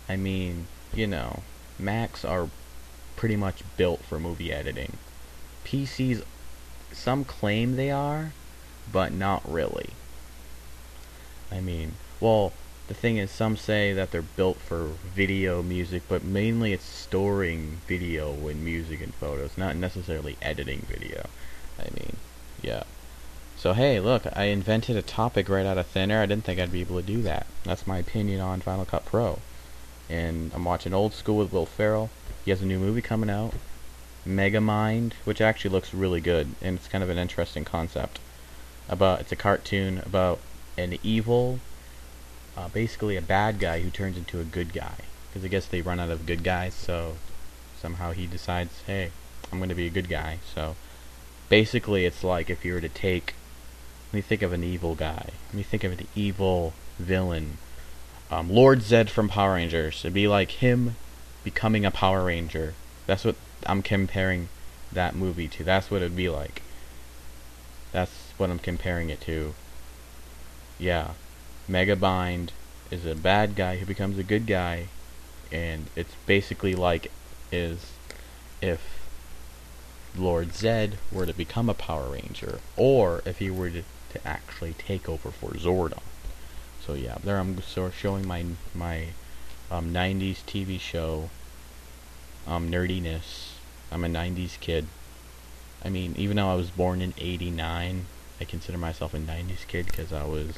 I 0.08 0.16
mean, 0.16 0.68
you 0.94 1.08
know, 1.08 1.44
Macs 1.80 2.24
are 2.24 2.50
pretty 3.16 3.36
much 3.36 3.64
built 3.78 4.02
for 4.02 4.20
movie 4.20 4.52
editing. 4.52 4.98
PCs, 5.64 6.24
some 6.92 7.26
claim 7.26 7.76
they 7.76 7.92
are, 7.92 8.32
but 8.92 9.12
not 9.12 9.42
really. 9.52 9.90
I 11.52 11.60
mean, 11.62 11.94
well, 12.20 12.54
the 12.88 12.94
thing 12.94 13.18
is, 13.18 13.32
some 13.32 13.58
say 13.58 13.94
that 13.94 14.12
they're 14.12 14.22
built 14.22 14.58
for 14.58 14.92
video, 15.16 15.64
music, 15.64 16.04
but 16.08 16.24
mainly 16.24 16.72
it's 16.72 16.86
storing 16.86 17.80
video 17.88 18.32
and 18.48 18.64
music 18.64 19.02
and 19.02 19.14
photos, 19.16 19.58
not 19.58 19.76
necessarily 19.76 20.38
editing 20.42 20.86
video. 20.88 21.28
I 21.80 21.90
mean, 21.94 22.18
yeah. 22.62 22.84
So 23.58 23.74
hey, 23.74 24.00
look, 24.00 24.24
I 24.36 24.46
invented 24.46 24.96
a 24.96 25.02
topic 25.02 25.50
right 25.50 25.66
out 25.66 25.78
of 25.78 25.88
thin 25.88 26.12
air. 26.12 26.22
I 26.22 26.26
didn't 26.26 26.44
think 26.44 26.60
I'd 26.60 26.72
be 26.72 26.82
able 26.82 27.00
to 27.00 27.08
do 27.08 27.22
that. 27.24 27.48
That's 27.64 27.88
my 27.88 27.98
opinion 27.98 28.42
on 28.42 28.62
Final 28.62 28.86
Cut 28.86 29.06
Pro. 29.06 29.40
And 30.10 30.52
I'm 30.54 30.66
watching 30.66 30.94
Old 30.94 31.14
School 31.14 31.38
with 31.38 31.52
Will 31.52 31.66
Ferrell. 31.66 32.10
He 32.44 32.52
has 32.52 32.62
a 32.62 32.66
new 32.66 32.78
movie 32.78 33.02
coming 33.02 33.30
out, 33.30 33.54
Megamind, 34.28 35.14
which 35.24 35.42
actually 35.42 35.72
looks 35.72 35.94
really 35.94 36.22
good, 36.22 36.50
and 36.62 36.78
it's 36.78 36.88
kind 36.88 37.04
of 37.04 37.10
an 37.10 37.18
interesting 37.18 37.66
concept. 37.66 38.20
About 38.88 39.22
it's 39.22 39.32
a 39.32 39.36
cartoon 39.36 40.00
about 40.06 40.40
an 40.78 41.00
evil, 41.02 41.60
uh, 42.56 42.68
basically 42.68 43.16
a 43.16 43.22
bad 43.22 43.58
guy 43.58 43.82
who 43.82 43.90
turns 43.90 44.18
into 44.18 44.40
a 44.40 44.44
good 44.44 44.74
guy. 44.74 44.98
Because 45.30 45.44
I 45.44 45.48
guess 45.48 45.66
they 45.66 45.82
run 45.82 46.00
out 46.00 46.12
of 46.12 46.28
good 46.28 46.44
guys, 46.44 46.76
so 46.76 47.16
somehow 47.82 48.12
he 48.12 48.28
decides, 48.28 48.84
hey, 48.86 49.12
I'm 49.52 49.58
going 49.58 49.70
to 49.70 49.76
be 49.76 49.88
a 49.88 49.92
good 49.92 50.10
guy. 50.10 50.40
So 50.54 50.76
basically, 51.50 52.06
it's 52.06 52.24
like 52.24 52.50
if 52.50 52.64
you 52.64 52.74
were 52.74 52.82
to 52.82 52.90
take 52.90 53.34
me 54.16 54.22
think 54.22 54.42
of 54.42 54.54
an 54.54 54.64
evil 54.64 54.96
guy. 54.96 55.30
Let 55.48 55.54
me 55.54 55.64
think 55.64 55.84
of 55.84 55.92
an 55.92 56.08
evil 56.16 56.74
villain. 56.98 57.58
Um, 58.32 58.50
Lord 58.50 58.80
Zedd 58.80 59.10
from 59.10 59.30
Power 59.30 59.54
Rangers. 59.54 60.02
It'd 60.04 60.14
be 60.14 60.28
like 60.28 60.52
him 60.52 60.96
becoming 61.44 61.86
a 61.86 61.92
Power 61.92 62.26
Ranger. 62.26 62.74
That's 63.06 63.24
what 63.24 63.36
I'm 63.66 63.82
comparing 63.82 64.50
that 64.92 65.16
movie 65.16 65.48
to. 65.50 65.64
That's 65.64 65.92
what 65.92 66.02
it'd 66.02 66.16
be 66.16 66.30
like. 66.30 66.62
That's 67.92 68.34
what 68.38 68.50
I'm 68.50 68.60
comparing 68.60 69.10
it 69.10 69.22
to. 69.22 69.54
Yeah. 70.80 71.12
Megamind 71.70 72.50
is 72.92 73.06
a 73.06 73.16
bad 73.16 73.56
guy 73.56 73.78
who 73.78 73.86
becomes 73.86 74.18
a 74.18 74.24
good 74.24 74.48
guy. 74.48 74.88
And 75.52 75.88
it's 75.96 76.16
basically 76.26 76.74
like 76.76 77.12
is 77.52 77.94
if 78.62 79.06
Lord 80.18 80.50
Zedd 80.50 80.94
were 81.12 81.26
to 81.26 81.34
become 81.34 81.70
a 81.70 81.74
Power 81.74 82.10
Ranger, 82.10 82.60
or 82.76 83.22
if 83.26 83.40
he 83.40 83.50
were 83.50 83.70
to 83.70 83.84
to 84.16 84.28
actually 84.28 84.74
take 84.74 85.08
over 85.08 85.32
for 85.32 85.52
Zordon. 85.52 86.02
So 86.86 86.94
yeah, 86.94 87.18
there 87.24 87.38
I'm 87.38 87.62
sort 87.62 87.90
of 87.94 87.96
showing 87.96 88.28
my 88.28 88.46
my 88.74 89.08
um, 89.72 89.94
90s 89.94 90.44
TV 90.46 90.80
show 90.80 91.30
um, 92.48 92.72
nerdiness. 92.72 93.54
I'm 93.92 94.04
a 94.04 94.08
90s 94.08 94.60
kid. 94.60 94.88
I 95.84 95.90
mean, 95.90 96.16
even 96.18 96.38
though 96.38 96.50
I 96.50 96.56
was 96.56 96.70
born 96.70 97.02
in 97.02 97.14
89, 97.18 98.06
I 98.40 98.44
consider 98.44 98.78
myself 98.78 99.14
a 99.14 99.18
'90s 99.18 99.66
kid 99.68 99.86
because 99.86 100.12
I 100.12 100.26
was, 100.26 100.58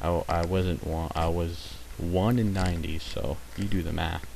I, 0.00 0.22
I 0.28 0.44
wasn't 0.44 0.86
one. 0.86 1.10
I 1.14 1.28
was 1.28 1.74
one 1.96 2.38
in 2.38 2.52
'90s, 2.52 3.00
so 3.00 3.38
you 3.56 3.64
do 3.64 3.82
the 3.82 3.92
math. 3.92 4.26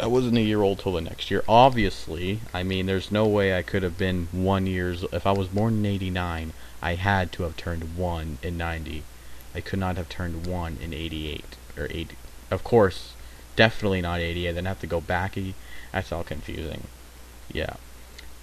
I 0.00 0.06
wasn't 0.06 0.38
a 0.38 0.42
year 0.42 0.62
old 0.62 0.78
till 0.78 0.92
the 0.92 1.00
next 1.00 1.30
year. 1.30 1.44
Obviously, 1.48 2.40
I 2.54 2.62
mean, 2.62 2.86
there's 2.86 3.10
no 3.10 3.26
way 3.26 3.56
I 3.56 3.62
could 3.62 3.82
have 3.82 3.98
been 3.98 4.28
one 4.32 4.66
years. 4.66 5.04
If 5.12 5.26
I 5.26 5.32
was 5.32 5.48
born 5.48 5.78
in 5.78 5.86
'89, 5.86 6.52
I 6.82 6.96
had 6.96 7.32
to 7.32 7.44
have 7.44 7.56
turned 7.56 7.96
one 7.96 8.38
in 8.42 8.58
'90. 8.58 9.04
I 9.54 9.60
could 9.60 9.78
not 9.78 9.96
have 9.96 10.08
turned 10.08 10.46
one 10.46 10.78
in 10.82 10.92
'88 10.92 11.44
or 11.78 11.86
'80. 11.90 12.16
Of 12.50 12.64
course, 12.64 13.14
definitely 13.56 14.02
not 14.02 14.20
'88. 14.20 14.52
Then 14.52 14.64
have 14.66 14.80
to 14.80 14.86
go 14.86 15.00
back. 15.00 15.36
That's 15.92 16.12
all 16.12 16.24
confusing. 16.24 16.84
Yeah. 17.52 17.74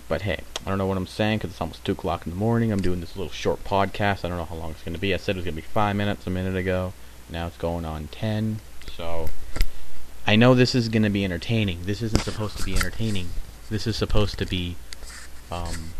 But 0.08 0.24
hey, 0.24 0.40
I 0.66 0.70
don't 0.70 0.80
know 0.80 0.88
what 0.88 0.98
I'm 0.98 1.06
saying 1.06 1.38
because 1.38 1.52
it's 1.52 1.62
almost 1.62 1.86
2 1.86 1.92
o'clock 1.92 2.26
in 2.26 2.32
the 2.32 2.38
morning. 2.38 2.72
I'm 2.72 2.82
doing 2.82 3.00
this 3.00 3.16
little 3.16 3.32
short 3.32 3.64
podcast. 3.64 4.26
I 4.26 4.30
don't 4.30 4.38
know 4.38 4.46
how 4.46 4.56
long 4.56 4.72
it's 4.72 4.82
going 4.82 4.96
to 4.96 5.00
be. 5.00 5.14
I 5.14 5.18
said 5.18 5.36
it 5.36 5.38
was 5.38 5.46
going 5.46 5.56
to 5.56 5.62
be 5.62 5.68
5 5.68 5.96
minutes 5.96 6.26
a 6.26 6.32
minute 6.32 6.56
ago. 6.56 6.94
Now 7.30 7.46
it's 7.46 7.58
going 7.58 7.86
on 7.86 8.08
10. 8.08 8.60
So, 8.92 9.30
I 10.26 10.36
know 10.36 10.56
this 10.56 10.74
is 10.74 10.90
going 10.90 11.04
to 11.04 11.12
be 11.12 11.24
entertaining. 11.24 11.84
This 11.84 12.02
isn't 12.02 12.24
supposed 12.24 12.58
to 12.58 12.64
be 12.64 12.74
entertaining. 12.74 13.30
This 13.70 13.86
is 13.86 13.96
supposed 13.96 14.40
to 14.40 14.48
be 14.48 14.78
um, 15.52 15.94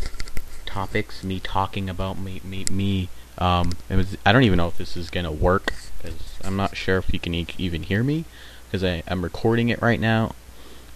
topics, 0.70 1.24
me 1.24 1.40
talking 1.40 1.90
about 1.90 2.18
me, 2.18 2.40
me, 2.44 2.64
me. 2.70 3.08
Um, 3.38 3.72
was, 3.88 4.16
I 4.24 4.32
don't 4.32 4.44
even 4.44 4.58
know 4.58 4.68
if 4.68 4.78
this 4.78 4.96
is 4.96 5.10
to 5.10 5.30
work 5.30 5.74
because 5.98 6.38
I'm 6.44 6.56
not 6.56 6.76
sure 6.76 6.98
if 6.98 7.12
you 7.12 7.18
can 7.18 7.34
e- 7.34 7.46
even 7.58 7.82
hear 7.82 8.02
me 8.02 8.24
because 8.70 9.02
I'm 9.06 9.22
recording 9.22 9.68
it 9.68 9.82
right 9.82 10.00
now 10.00 10.34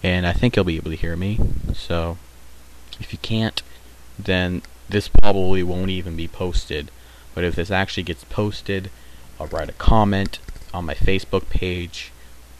and 0.01 0.25
I 0.25 0.33
think 0.33 0.55
you'll 0.55 0.65
be 0.65 0.77
able 0.77 0.91
to 0.91 0.97
hear 0.97 1.15
me. 1.15 1.39
So, 1.73 2.17
if 2.99 3.11
you 3.11 3.19
can't, 3.19 3.61
then 4.17 4.61
this 4.87 5.07
probably 5.07 5.63
won't 5.63 5.89
even 5.89 6.15
be 6.15 6.27
posted. 6.27 6.91
But 7.33 7.43
if 7.43 7.55
this 7.55 7.71
actually 7.71 8.03
gets 8.03 8.23
posted, 8.23 8.89
I'll 9.39 9.47
write 9.47 9.69
a 9.69 9.73
comment 9.73 10.39
on 10.73 10.85
my 10.85 10.93
Facebook 10.93 11.49
page, 11.49 12.11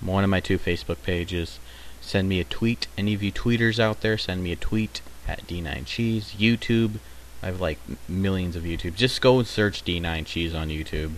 one 0.02 0.24
of 0.24 0.30
my 0.30 0.40
two 0.40 0.58
Facebook 0.58 1.02
pages. 1.04 1.60
Send 2.02 2.28
me 2.28 2.40
a 2.40 2.44
tweet. 2.44 2.88
Any 2.98 3.14
of 3.14 3.24
you 3.24 3.32
tweeters 3.32 3.80
out 3.80 4.02
there, 4.02 4.18
send 4.18 4.44
me 4.44 4.52
a 4.52 4.58
tweet 4.58 5.02
at 5.28 5.48
D9Cheese. 5.48 6.36
YouTube, 6.36 7.00
I 7.42 7.48
have 7.48 7.62
like 7.62 7.80
millions 8.08 8.56
of 8.56 8.64
YouTube. 8.64 8.96
Just 8.96 9.22
go 9.22 9.40
and 9.40 9.48
search 9.48 9.84
D9 9.84 10.26
Cheese 10.26 10.56
on 10.56 10.70
YouTube. 10.70 11.14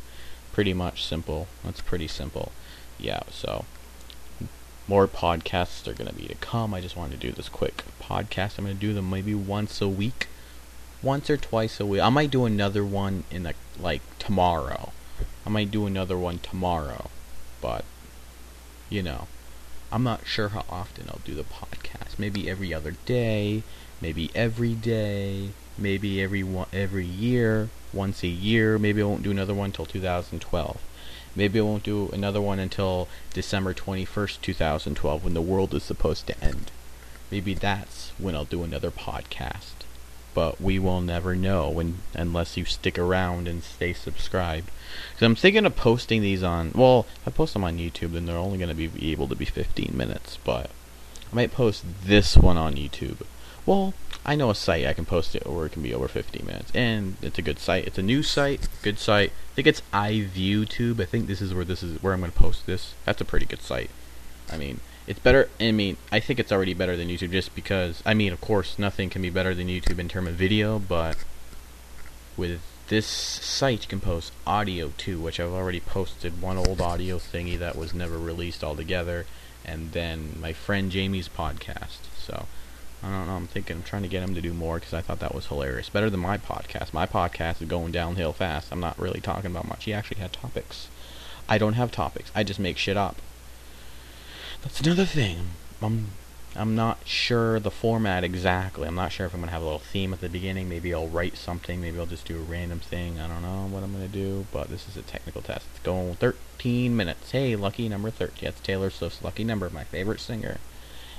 Pretty 0.51 0.73
much 0.73 1.05
simple. 1.05 1.47
That's 1.63 1.81
pretty 1.81 2.07
simple. 2.07 2.51
Yeah, 2.99 3.21
so 3.29 3.65
more 4.87 5.07
podcasts 5.07 5.87
are 5.87 5.93
going 5.93 6.09
to 6.09 6.15
be 6.15 6.27
to 6.27 6.35
come. 6.35 6.73
I 6.73 6.81
just 6.81 6.95
wanted 6.95 7.19
to 7.19 7.27
do 7.27 7.33
this 7.33 7.49
quick 7.49 7.83
podcast. 8.01 8.57
I'm 8.57 8.65
going 8.65 8.75
to 8.75 8.81
do 8.81 8.93
them 8.93 9.09
maybe 9.09 9.35
once 9.35 9.81
a 9.81 9.87
week, 9.87 10.27
once 11.03 11.29
or 11.29 11.37
twice 11.37 11.79
a 11.79 11.85
week. 11.85 12.01
I 12.01 12.09
might 12.09 12.31
do 12.31 12.45
another 12.45 12.85
one 12.85 13.25
in 13.29 13.43
the 13.43 13.53
like 13.79 14.01
tomorrow. 14.17 14.91
I 15.45 15.49
might 15.49 15.71
do 15.71 15.85
another 15.85 16.17
one 16.17 16.39
tomorrow, 16.39 17.09
but 17.61 17.85
you 18.89 19.03
know, 19.03 19.27
I'm 19.91 20.03
not 20.03 20.25
sure 20.25 20.49
how 20.49 20.65
often 20.69 21.07
I'll 21.09 21.21
do 21.23 21.35
the 21.35 21.43
podcast. 21.43 22.17
Maybe 22.17 22.49
every 22.49 22.73
other 22.73 22.95
day, 23.05 23.63
maybe 24.01 24.29
every 24.35 24.73
day, 24.73 25.49
maybe 25.77 26.21
every 26.21 26.43
one 26.43 26.67
every 26.73 27.05
year, 27.05 27.69
once 27.93 28.23
a 28.23 28.27
year. 28.27 28.77
Maybe 28.77 29.01
I 29.01 29.05
won't 29.05 29.23
do 29.23 29.31
another 29.31 29.53
one 29.53 29.71
till 29.71 29.85
2012. 29.85 30.81
Maybe 31.35 31.59
I 31.59 31.63
won't 31.63 31.83
do 31.83 32.09
another 32.09 32.41
one 32.41 32.57
until 32.59 33.07
December 33.33 33.73
21st, 33.73 34.41
2012, 34.41 35.23
when 35.23 35.33
the 35.33 35.41
world 35.41 35.73
is 35.73 35.83
supposed 35.83 36.25
to 36.27 36.43
end. 36.43 36.71
Maybe 37.29 37.53
that's 37.53 38.11
when 38.17 38.35
I'll 38.35 38.45
do 38.45 38.63
another 38.63 38.89
podcast. 38.89 39.73
But 40.33 40.61
we 40.61 40.79
will 40.79 41.01
never 41.01 41.35
know 41.35 41.69
when 41.69 41.99
unless 42.13 42.57
you 42.57 42.65
stick 42.65 42.97
around 42.97 43.47
and 43.47 43.63
stay 43.63 43.93
subscribed. 43.93 44.69
Because 45.11 45.25
I'm 45.25 45.35
thinking 45.35 45.65
of 45.65 45.75
posting 45.75 46.21
these 46.21 46.43
on. 46.43 46.71
Well, 46.73 47.05
if 47.21 47.27
I 47.27 47.31
post 47.31 47.53
them 47.53 47.63
on 47.63 47.77
YouTube, 47.77 48.13
then 48.13 48.25
they're 48.25 48.37
only 48.37 48.57
going 48.57 48.75
to 48.75 48.75
be 48.75 49.11
able 49.11 49.27
to 49.27 49.35
be 49.35 49.45
15 49.45 49.95
minutes. 49.95 50.37
But 50.43 50.69
I 51.31 51.35
might 51.35 51.51
post 51.51 51.83
this 52.03 52.37
one 52.37 52.57
on 52.57 52.75
YouTube. 52.75 53.21
Well, 53.67 53.93
I 54.25 54.35
know 54.35 54.49
a 54.49 54.55
site 54.55 54.85
I 54.85 54.93
can 54.93 55.05
post 55.05 55.35
it 55.35 55.45
where 55.45 55.65
it 55.65 55.73
can 55.73 55.83
be 55.83 55.93
over 55.93 56.07
50 56.07 56.41
minutes, 56.43 56.71
and 56.73 57.17
it's 57.21 57.37
a 57.37 57.41
good 57.41 57.59
site. 57.59 57.85
It's 57.85 57.97
a 57.97 58.01
new 58.01 58.23
site, 58.23 58.67
good 58.81 58.97
site. 58.97 59.29
I 59.29 59.55
think 59.55 59.67
it's 59.67 59.81
iViewTube. 59.93 61.01
I 61.01 61.05
think 61.05 61.27
this 61.27 61.41
is 61.41 61.53
where 61.53 61.65
this 61.65 61.83
is 61.83 62.01
where 62.01 62.13
I'm 62.13 62.21
going 62.21 62.31
to 62.31 62.37
post 62.37 62.65
this. 62.65 62.93
That's 63.03 63.19
a 63.19 63.25
pretty 63.25 63.45
good 63.45 63.61
site. 63.61 63.89
I 64.49 64.57
mean, 64.57 64.79
it's 65.05 65.19
better. 65.19 65.49
I 65.59 65.73
mean, 65.73 65.97
I 66.13 66.21
think 66.21 66.39
it's 66.39 66.51
already 66.51 66.73
better 66.73 66.95
than 66.95 67.09
YouTube, 67.09 67.31
just 67.31 67.53
because. 67.55 68.01
I 68.05 68.13
mean, 68.13 68.31
of 68.31 68.39
course, 68.39 68.79
nothing 68.79 69.09
can 69.09 69.21
be 69.21 69.29
better 69.29 69.53
than 69.53 69.67
YouTube 69.67 69.99
in 69.99 70.07
terms 70.07 70.29
of 70.29 70.35
video, 70.35 70.79
but 70.79 71.17
with 72.37 72.61
this 72.87 73.05
site 73.05 73.81
you 73.81 73.89
can 73.89 73.99
post 73.99 74.31
audio 74.45 74.93
too, 74.97 75.19
which 75.19 75.41
I've 75.41 75.51
already 75.51 75.81
posted 75.81 76.41
one 76.41 76.57
old 76.57 76.79
audio 76.79 77.17
thingy 77.17 77.59
that 77.59 77.75
was 77.75 77.93
never 77.93 78.17
released 78.17 78.63
altogether, 78.63 79.25
and 79.65 79.91
then 79.91 80.37
my 80.39 80.53
friend 80.53 80.89
Jamie's 80.89 81.27
podcast. 81.27 82.07
So 82.17 82.45
I 83.03 83.09
don't 83.09 83.27
know. 83.27 83.33
I'm 83.33 83.47
thinking, 83.47 83.77
I'm 83.77 83.83
trying 83.83 84.01
to 84.03 84.07
get 84.07 84.23
him 84.23 84.33
to 84.33 84.41
do 84.41 84.53
more 84.53 84.75
because 84.75 84.93
I 84.93 85.01
thought 85.01 85.19
that 85.19 85.35
was 85.35 85.47
hilarious. 85.47 85.89
Better 85.89 86.09
than 86.09 86.19
my 86.19 86.37
podcast. 86.37 86.93
My 86.93 87.05
podcast 87.05 87.61
is 87.61 87.67
going 87.67 87.91
downhill 87.91 88.33
fast. 88.33 88.71
I'm 88.71 88.79
not 88.79 88.97
really 88.99 89.21
talking 89.21 89.51
about 89.51 89.67
much. 89.67 89.83
He 89.83 89.93
actually 89.93 90.19
had 90.19 90.33
topics. 90.33 90.89
I 91.47 91.57
don't 91.57 91.73
have 91.73 91.91
topics. 91.91 92.31
I 92.33 92.43
just 92.43 92.59
make 92.59 92.77
shit 92.77 92.97
up. 92.97 93.17
That's 94.63 94.81
another 94.81 95.05
thing. 95.05 95.51
I'm 95.81 96.07
I'm 96.55 96.75
not 96.75 96.97
sure 97.05 97.59
the 97.59 97.69
format 97.69 98.23
exactly. 98.23 98.87
I'm 98.87 98.95
not 98.95 99.11
sure 99.11 99.27
if 99.27 99.33
I'm 99.33 99.41
gonna 99.41 99.51
have 99.51 99.61
a 99.61 99.65
little 99.65 99.79
theme 99.79 100.11
at 100.11 100.21
the 100.21 100.29
beginning. 100.29 100.67
Maybe 100.67 100.91
I'll 100.91 101.07
write 101.07 101.37
something. 101.37 101.79
Maybe 101.79 101.99
I'll 101.99 102.07
just 102.07 102.25
do 102.25 102.37
a 102.37 102.41
random 102.41 102.79
thing. 102.79 103.19
I 103.19 103.27
don't 103.27 103.43
know 103.43 103.67
what 103.69 103.83
I'm 103.83 103.93
gonna 103.93 104.07
do. 104.07 104.47
But 104.51 104.69
this 104.69 104.87
is 104.89 104.97
a 104.97 105.03
technical 105.03 105.43
test. 105.43 105.67
It's 105.71 105.83
going 105.83 106.15
13 106.15 106.97
minutes. 106.97 107.29
Hey, 107.31 107.55
lucky 107.55 107.87
number 107.87 108.09
30. 108.09 108.41
That's 108.41 108.59
Taylor 108.59 108.89
Swift's 108.89 109.23
lucky 109.23 109.43
number. 109.43 109.69
My 109.69 109.83
favorite 109.83 110.19
singer. 110.19 110.57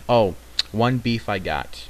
Oh, 0.08 0.34
one 0.72 0.98
beef 0.98 1.28
I 1.28 1.38
got. 1.38 1.88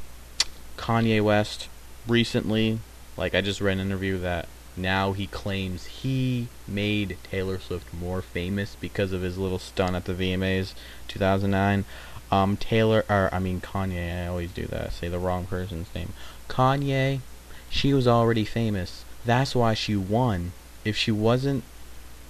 Kanye 0.76 1.22
West 1.22 1.68
recently, 2.06 2.78
like 3.16 3.34
I 3.34 3.40
just 3.40 3.60
read 3.60 3.78
an 3.78 3.86
interview 3.86 4.18
that 4.18 4.48
now 4.76 5.12
he 5.12 5.26
claims 5.26 5.86
he 5.86 6.48
made 6.66 7.18
Taylor 7.24 7.58
Swift 7.58 7.92
more 7.92 8.22
famous 8.22 8.76
because 8.80 9.12
of 9.12 9.22
his 9.22 9.36
little 9.36 9.58
stunt 9.58 9.96
at 9.96 10.04
the 10.04 10.14
VMAs 10.14 10.74
2009. 11.08 11.84
Um, 12.30 12.56
Taylor, 12.56 13.04
or 13.08 13.28
I 13.32 13.38
mean 13.38 13.60
Kanye, 13.60 14.24
I 14.24 14.26
always 14.28 14.52
do 14.52 14.66
that. 14.66 14.92
Say 14.92 15.08
the 15.08 15.18
wrong 15.18 15.46
person's 15.46 15.92
name. 15.94 16.12
Kanye, 16.48 17.20
she 17.68 17.92
was 17.92 18.06
already 18.06 18.44
famous. 18.44 19.04
That's 19.24 19.54
why 19.54 19.74
she 19.74 19.96
won. 19.96 20.52
If 20.84 20.96
she 20.96 21.10
wasn't, 21.10 21.64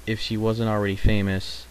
if 0.06 0.20
she 0.20 0.36
wasn't 0.36 0.70
already 0.70 0.96
famous, 0.96 1.66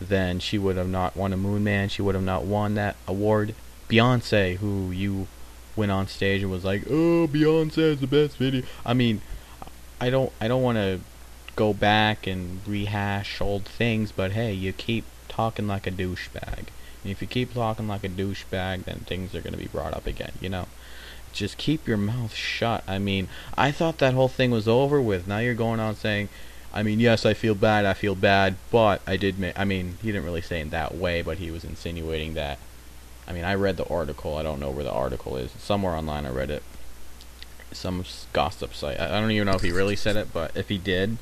then 0.00 0.38
she 0.38 0.58
would 0.58 0.76
have 0.76 0.88
not 0.88 1.16
won 1.16 1.32
a 1.32 1.36
Moon 1.36 1.64
Man. 1.64 1.88
She 1.88 2.02
would 2.02 2.14
have 2.14 2.24
not 2.24 2.44
won 2.44 2.74
that 2.74 2.96
award. 3.08 3.54
Beyonce, 3.90 4.56
who 4.56 4.90
you 4.90 5.26
went 5.76 5.90
on 5.90 6.06
stage 6.06 6.42
and 6.42 6.50
was 6.50 6.64
like, 6.64 6.84
"Oh, 6.88 7.28
Beyonce 7.30 7.78
is 7.78 8.00
the 8.00 8.06
best 8.06 8.36
video." 8.36 8.62
I 8.84 8.94
mean, 8.94 9.20
I 10.00 10.10
don't, 10.10 10.32
I 10.40 10.48
don't 10.48 10.62
want 10.62 10.78
to 10.78 11.00
go 11.56 11.74
back 11.74 12.26
and 12.26 12.66
rehash 12.66 13.40
old 13.40 13.64
things, 13.64 14.12
but 14.12 14.32
hey, 14.32 14.52
you 14.52 14.72
keep 14.72 15.04
talking 15.28 15.66
like 15.66 15.86
a 15.86 15.90
douchebag. 15.90 16.66
And 17.02 17.10
if 17.12 17.20
you 17.20 17.28
keep 17.28 17.54
talking 17.54 17.88
like 17.88 18.04
a 18.04 18.08
douchebag, 18.08 18.84
then 18.84 19.00
things 19.00 19.34
are 19.34 19.40
going 19.40 19.52
to 19.52 19.58
be 19.58 19.68
brought 19.68 19.94
up 19.94 20.06
again, 20.06 20.32
you 20.40 20.48
know? 20.48 20.66
Just 21.32 21.58
keep 21.58 21.86
your 21.86 21.96
mouth 21.96 22.34
shut. 22.34 22.82
I 22.86 22.98
mean, 22.98 23.28
I 23.56 23.70
thought 23.72 23.98
that 23.98 24.14
whole 24.14 24.28
thing 24.28 24.50
was 24.50 24.66
over 24.66 25.00
with. 25.00 25.28
Now 25.28 25.38
you're 25.38 25.54
going 25.54 25.80
on 25.80 25.94
saying, 25.94 26.28
I 26.72 26.82
mean, 26.82 27.00
yes, 27.00 27.24
I 27.24 27.34
feel 27.34 27.54
bad, 27.54 27.84
I 27.84 27.94
feel 27.94 28.14
bad, 28.14 28.56
but 28.70 29.00
I 29.06 29.16
did 29.16 29.52
I 29.56 29.64
mean, 29.64 29.98
he 30.02 30.12
didn't 30.12 30.24
really 30.24 30.42
say 30.42 30.60
in 30.60 30.70
that 30.70 30.94
way, 30.94 31.22
but 31.22 31.38
he 31.38 31.50
was 31.50 31.64
insinuating 31.64 32.34
that. 32.34 32.58
I 33.30 33.32
mean, 33.32 33.44
I 33.44 33.54
read 33.54 33.76
the 33.76 33.88
article. 33.88 34.36
I 34.36 34.42
don't 34.42 34.58
know 34.58 34.70
where 34.70 34.82
the 34.82 34.90
article 34.90 35.36
is. 35.36 35.52
Somewhere 35.52 35.94
online 35.94 36.26
I 36.26 36.30
read 36.30 36.50
it. 36.50 36.64
Some 37.70 38.04
gossip 38.32 38.74
site. 38.74 38.98
I 38.98 39.06
don't 39.20 39.30
even 39.30 39.46
know 39.46 39.54
if 39.54 39.62
he 39.62 39.70
really 39.70 39.94
said 39.94 40.16
it, 40.16 40.32
but 40.32 40.56
if 40.56 40.68
he 40.68 40.78
did, 40.78 41.16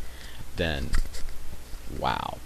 then 0.57 0.89
wow. 1.99 2.39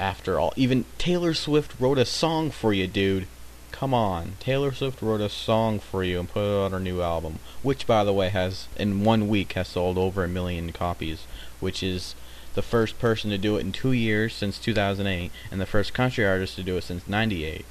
After 0.00 0.40
all, 0.40 0.52
even 0.56 0.84
Taylor 0.98 1.32
Swift 1.32 1.78
wrote 1.78 1.96
a 1.96 2.04
song 2.04 2.50
for 2.50 2.72
you, 2.72 2.88
dude. 2.88 3.28
Come 3.70 3.94
on. 3.94 4.32
Taylor 4.40 4.72
Swift 4.72 5.00
wrote 5.00 5.20
a 5.20 5.28
song 5.28 5.78
for 5.78 6.02
you 6.02 6.18
and 6.18 6.28
put 6.28 6.40
it 6.40 6.64
on 6.64 6.72
her 6.72 6.80
new 6.80 7.02
album, 7.02 7.38
which 7.62 7.86
by 7.86 8.02
the 8.02 8.12
way 8.12 8.30
has 8.30 8.66
in 8.76 9.04
one 9.04 9.28
week 9.28 9.52
has 9.52 9.68
sold 9.68 9.96
over 9.96 10.24
a 10.24 10.28
million 10.28 10.72
copies, 10.72 11.24
which 11.60 11.84
is 11.84 12.16
the 12.54 12.62
first 12.62 12.98
person 12.98 13.30
to 13.30 13.38
do 13.38 13.56
it 13.56 13.60
in 13.60 13.70
2 13.70 13.92
years 13.92 14.34
since 14.34 14.58
2008 14.58 15.30
and 15.52 15.60
the 15.60 15.66
first 15.66 15.94
country 15.94 16.26
artist 16.26 16.56
to 16.56 16.64
do 16.64 16.76
it 16.76 16.82
since 16.82 17.06
98. 17.06 17.64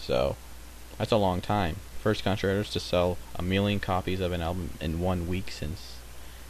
So, 0.00 0.36
that's 0.98 1.12
a 1.12 1.16
long 1.16 1.40
time. 1.40 1.76
First 2.00 2.24
country 2.24 2.50
artist 2.50 2.72
to 2.74 2.80
sell 2.80 3.18
a 3.36 3.42
million 3.42 3.80
copies 3.80 4.20
of 4.20 4.32
an 4.32 4.40
album 4.40 4.70
in 4.80 5.00
one 5.00 5.28
week 5.28 5.50
since 5.50 5.96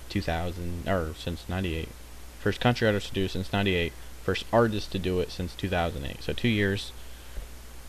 2000 0.08 0.88
or 0.88 1.14
since 1.18 1.48
98. 1.48 1.88
First 2.40 2.60
country 2.60 2.86
artist 2.86 3.08
to 3.08 3.14
do 3.14 3.24
it 3.24 3.30
since 3.30 3.52
98 3.52 3.92
first 4.22 4.44
artist 4.52 4.92
to 4.92 4.98
do 4.98 5.20
it 5.20 5.30
since 5.30 5.54
2008. 5.54 6.22
So 6.22 6.32
two 6.32 6.48
years. 6.48 6.92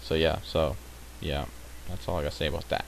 So 0.01 0.15
yeah, 0.15 0.39
so 0.44 0.75
yeah, 1.20 1.46
that's 1.88 2.08
all 2.08 2.18
I 2.18 2.24
gotta 2.24 2.36
say 2.36 2.48
about 2.48 2.68
that. 2.70 2.86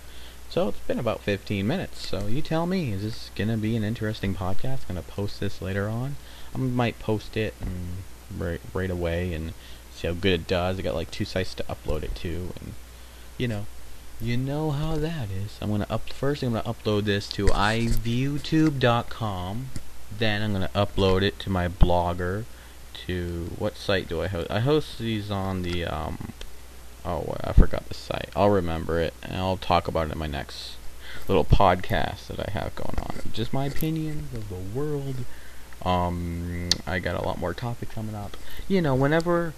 So 0.49 0.69
it's 0.69 0.79
been 0.79 0.99
about 0.99 1.21
15 1.21 1.65
minutes. 1.65 2.07
So 2.07 2.27
you 2.27 2.41
tell 2.41 2.65
me, 2.65 2.91
is 2.93 3.03
this 3.03 3.31
gonna 3.35 3.57
be 3.57 3.75
an 3.75 3.83
interesting 3.83 4.35
podcast? 4.35 4.87
Gonna 4.87 5.01
post 5.01 5.39
this 5.39 5.61
later 5.61 5.87
on. 5.87 6.15
I 6.55 6.57
might 6.57 6.99
post 6.99 7.37
it 7.37 7.53
right 8.35 8.61
right 8.73 8.89
away 8.89 9.33
and 9.33 9.53
see 9.95 10.07
how 10.07 10.13
good 10.13 10.33
it 10.33 10.47
does. 10.47 10.79
I 10.79 10.81
got 10.81 10.95
like 10.95 11.11
two 11.11 11.25
sites 11.25 11.53
to 11.55 11.63
upload 11.63 12.03
it 12.03 12.15
to, 12.15 12.53
and 12.59 12.73
you 13.37 13.47
know, 13.47 13.65
you 14.19 14.35
know 14.37 14.71
how 14.71 14.97
that 14.97 15.29
is. 15.29 15.57
I'm 15.61 15.69
gonna 15.71 15.87
up 15.89 16.09
first. 16.09 16.43
I'm 16.43 16.53
gonna 16.53 16.63
upload 16.63 17.05
this 17.05 17.27
to 17.29 17.47
iviewtube.com. 17.47 19.69
Then 20.17 20.41
I'm 20.41 20.51
gonna 20.53 20.69
upload 20.75 21.21
it 21.23 21.39
to 21.39 21.49
my 21.49 21.67
blogger. 21.67 22.45
To 23.07 23.49
what 23.57 23.75
site 23.75 24.07
do 24.07 24.21
I 24.21 24.27
host? 24.27 24.51
I 24.51 24.59
host 24.59 24.99
these 24.99 25.31
on 25.31 25.63
the 25.63 25.85
um. 25.85 26.31
Oh, 27.03 27.35
I 27.43 27.51
forgot 27.51 27.89
the 27.89 27.95
site. 27.95 28.29
I'll 28.35 28.49
remember 28.49 29.01
it, 29.01 29.13
and 29.23 29.35
I'll 29.35 29.57
talk 29.57 29.89
about 29.89 30.07
it 30.07 30.13
in 30.13 30.19
my 30.19 30.27
next 30.27 30.77
little 31.27 31.43
podcast 31.43 32.27
that 32.27 32.39
I 32.39 32.49
have 32.51 32.73
going 32.75 32.97
on. 32.99 33.31
Just 33.33 33.51
my 33.51 33.65
opinions 33.65 34.33
of 34.33 34.47
the 34.49 34.55
world. 34.55 35.25
Um, 35.83 36.69
I 36.87 36.99
got 36.99 37.21
a 37.21 37.25
lot 37.25 37.37
more 37.39 37.53
topics 37.53 37.93
coming 37.93 38.15
up. 38.15 38.37
You 38.67 38.81
know, 38.81 38.95
whenever 38.95 39.53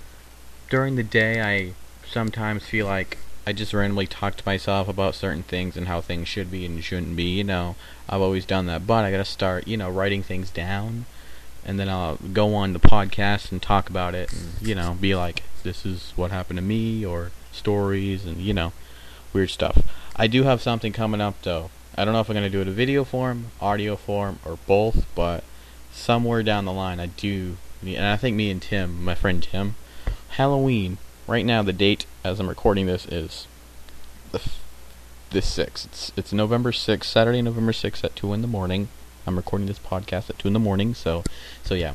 during 0.69 0.95
the 0.95 1.03
day 1.03 1.41
I 1.41 1.73
sometimes 2.09 2.65
feel 2.65 2.85
like 2.85 3.17
I 3.47 3.53
just 3.53 3.73
randomly 3.73 4.07
talk 4.07 4.35
to 4.37 4.45
myself 4.45 4.87
about 4.87 5.13
certain 5.13 5.43
things 5.43 5.77
and 5.77 5.87
how 5.87 6.01
things 6.01 6.27
should 6.27 6.49
be 6.49 6.65
and 6.65 6.83
shouldn't 6.83 7.15
be. 7.15 7.23
You 7.23 7.43
know, 7.43 7.75
I've 8.09 8.21
always 8.21 8.45
done 8.45 8.65
that, 8.67 8.87
but 8.87 9.05
I 9.05 9.11
gotta 9.11 9.25
start, 9.25 9.67
you 9.67 9.77
know, 9.77 9.89
writing 9.89 10.23
things 10.23 10.49
down, 10.49 11.05
and 11.63 11.79
then 11.79 11.87
I'll 11.87 12.15
go 12.15 12.55
on 12.55 12.73
the 12.73 12.79
podcast 12.79 13.51
and 13.51 13.61
talk 13.61 13.89
about 13.89 14.15
it, 14.15 14.33
and 14.33 14.67
you 14.67 14.73
know, 14.73 14.97
be 14.99 15.13
like, 15.15 15.43
this 15.63 15.85
is 15.85 16.13
what 16.15 16.31
happened 16.31 16.57
to 16.57 16.63
me, 16.63 17.05
or 17.05 17.31
stories, 17.51 18.25
and 18.25 18.37
you 18.37 18.53
know, 18.53 18.73
weird 19.31 19.51
stuff. 19.51 19.83
I 20.15 20.25
do 20.25 20.43
have 20.43 20.61
something 20.61 20.91
coming 20.91 21.21
up 21.21 21.39
though. 21.43 21.69
I 21.95 22.03
don't 22.03 22.13
know 22.13 22.21
if 22.21 22.29
I'm 22.29 22.35
gonna 22.35 22.49
do 22.49 22.61
it 22.61 22.67
in 22.67 22.73
video 22.73 23.03
form, 23.03 23.51
audio 23.61 23.95
form, 23.95 24.39
or 24.43 24.57
both, 24.65 25.05
but 25.13 25.43
somewhere 25.91 26.41
down 26.41 26.65
the 26.65 26.73
line 26.73 26.99
I 26.99 27.05
do, 27.05 27.57
and 27.83 28.05
I 28.05 28.17
think 28.17 28.35
me 28.35 28.49
and 28.49 28.61
Tim, 28.61 29.03
my 29.03 29.13
friend 29.13 29.43
Tim, 29.43 29.75
Halloween 30.35 30.97
right 31.27 31.45
now 31.45 31.63
the 31.63 31.71
date 31.71 32.05
as 32.21 32.41
I'm 32.41 32.49
recording 32.49 32.87
this 32.87 33.05
is 33.05 33.47
the 34.33 34.41
the 35.29 35.41
sixth. 35.41 35.85
It's 35.85 36.11
it's 36.17 36.33
November 36.33 36.73
sixth, 36.73 37.09
Saturday, 37.09 37.41
November 37.41 37.71
sixth 37.71 38.03
at 38.03 38.17
two 38.17 38.33
in 38.33 38.41
the 38.41 38.47
morning. 38.47 38.89
I'm 39.25 39.37
recording 39.37 39.65
this 39.65 39.79
podcast 39.79 40.29
at 40.29 40.37
two 40.37 40.49
in 40.49 40.53
the 40.53 40.59
morning, 40.59 40.93
so 40.93 41.23
so 41.63 41.73
yeah. 41.73 41.93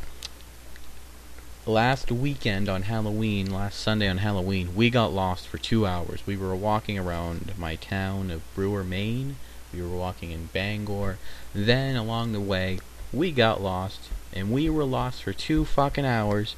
Last 1.66 2.10
weekend 2.10 2.70
on 2.70 2.82
Halloween, 2.82 3.52
last 3.52 3.78
Sunday 3.78 4.08
on 4.08 4.18
Halloween, 4.18 4.74
we 4.74 4.88
got 4.88 5.12
lost 5.12 5.46
for 5.46 5.58
two 5.58 5.84
hours. 5.84 6.26
We 6.26 6.38
were 6.38 6.56
walking 6.56 6.98
around 6.98 7.52
my 7.58 7.76
town 7.76 8.30
of 8.30 8.42
Brewer, 8.54 8.82
Maine. 8.82 9.36
We 9.70 9.82
were 9.82 9.94
walking 9.94 10.30
in 10.30 10.46
Bangor. 10.46 11.18
Then 11.54 11.94
along 11.94 12.32
the 12.32 12.40
way, 12.40 12.78
we 13.12 13.32
got 13.32 13.60
lost, 13.60 14.08
and 14.32 14.50
we 14.50 14.70
were 14.70 14.84
lost 14.84 15.22
for 15.22 15.34
two 15.34 15.66
fucking 15.66 16.06
hours 16.06 16.56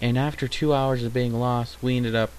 and 0.00 0.18
after 0.18 0.48
two 0.48 0.72
hours 0.72 1.02
of 1.02 1.12
being 1.12 1.34
lost, 1.34 1.82
we 1.82 1.96
ended 1.96 2.14
up, 2.14 2.30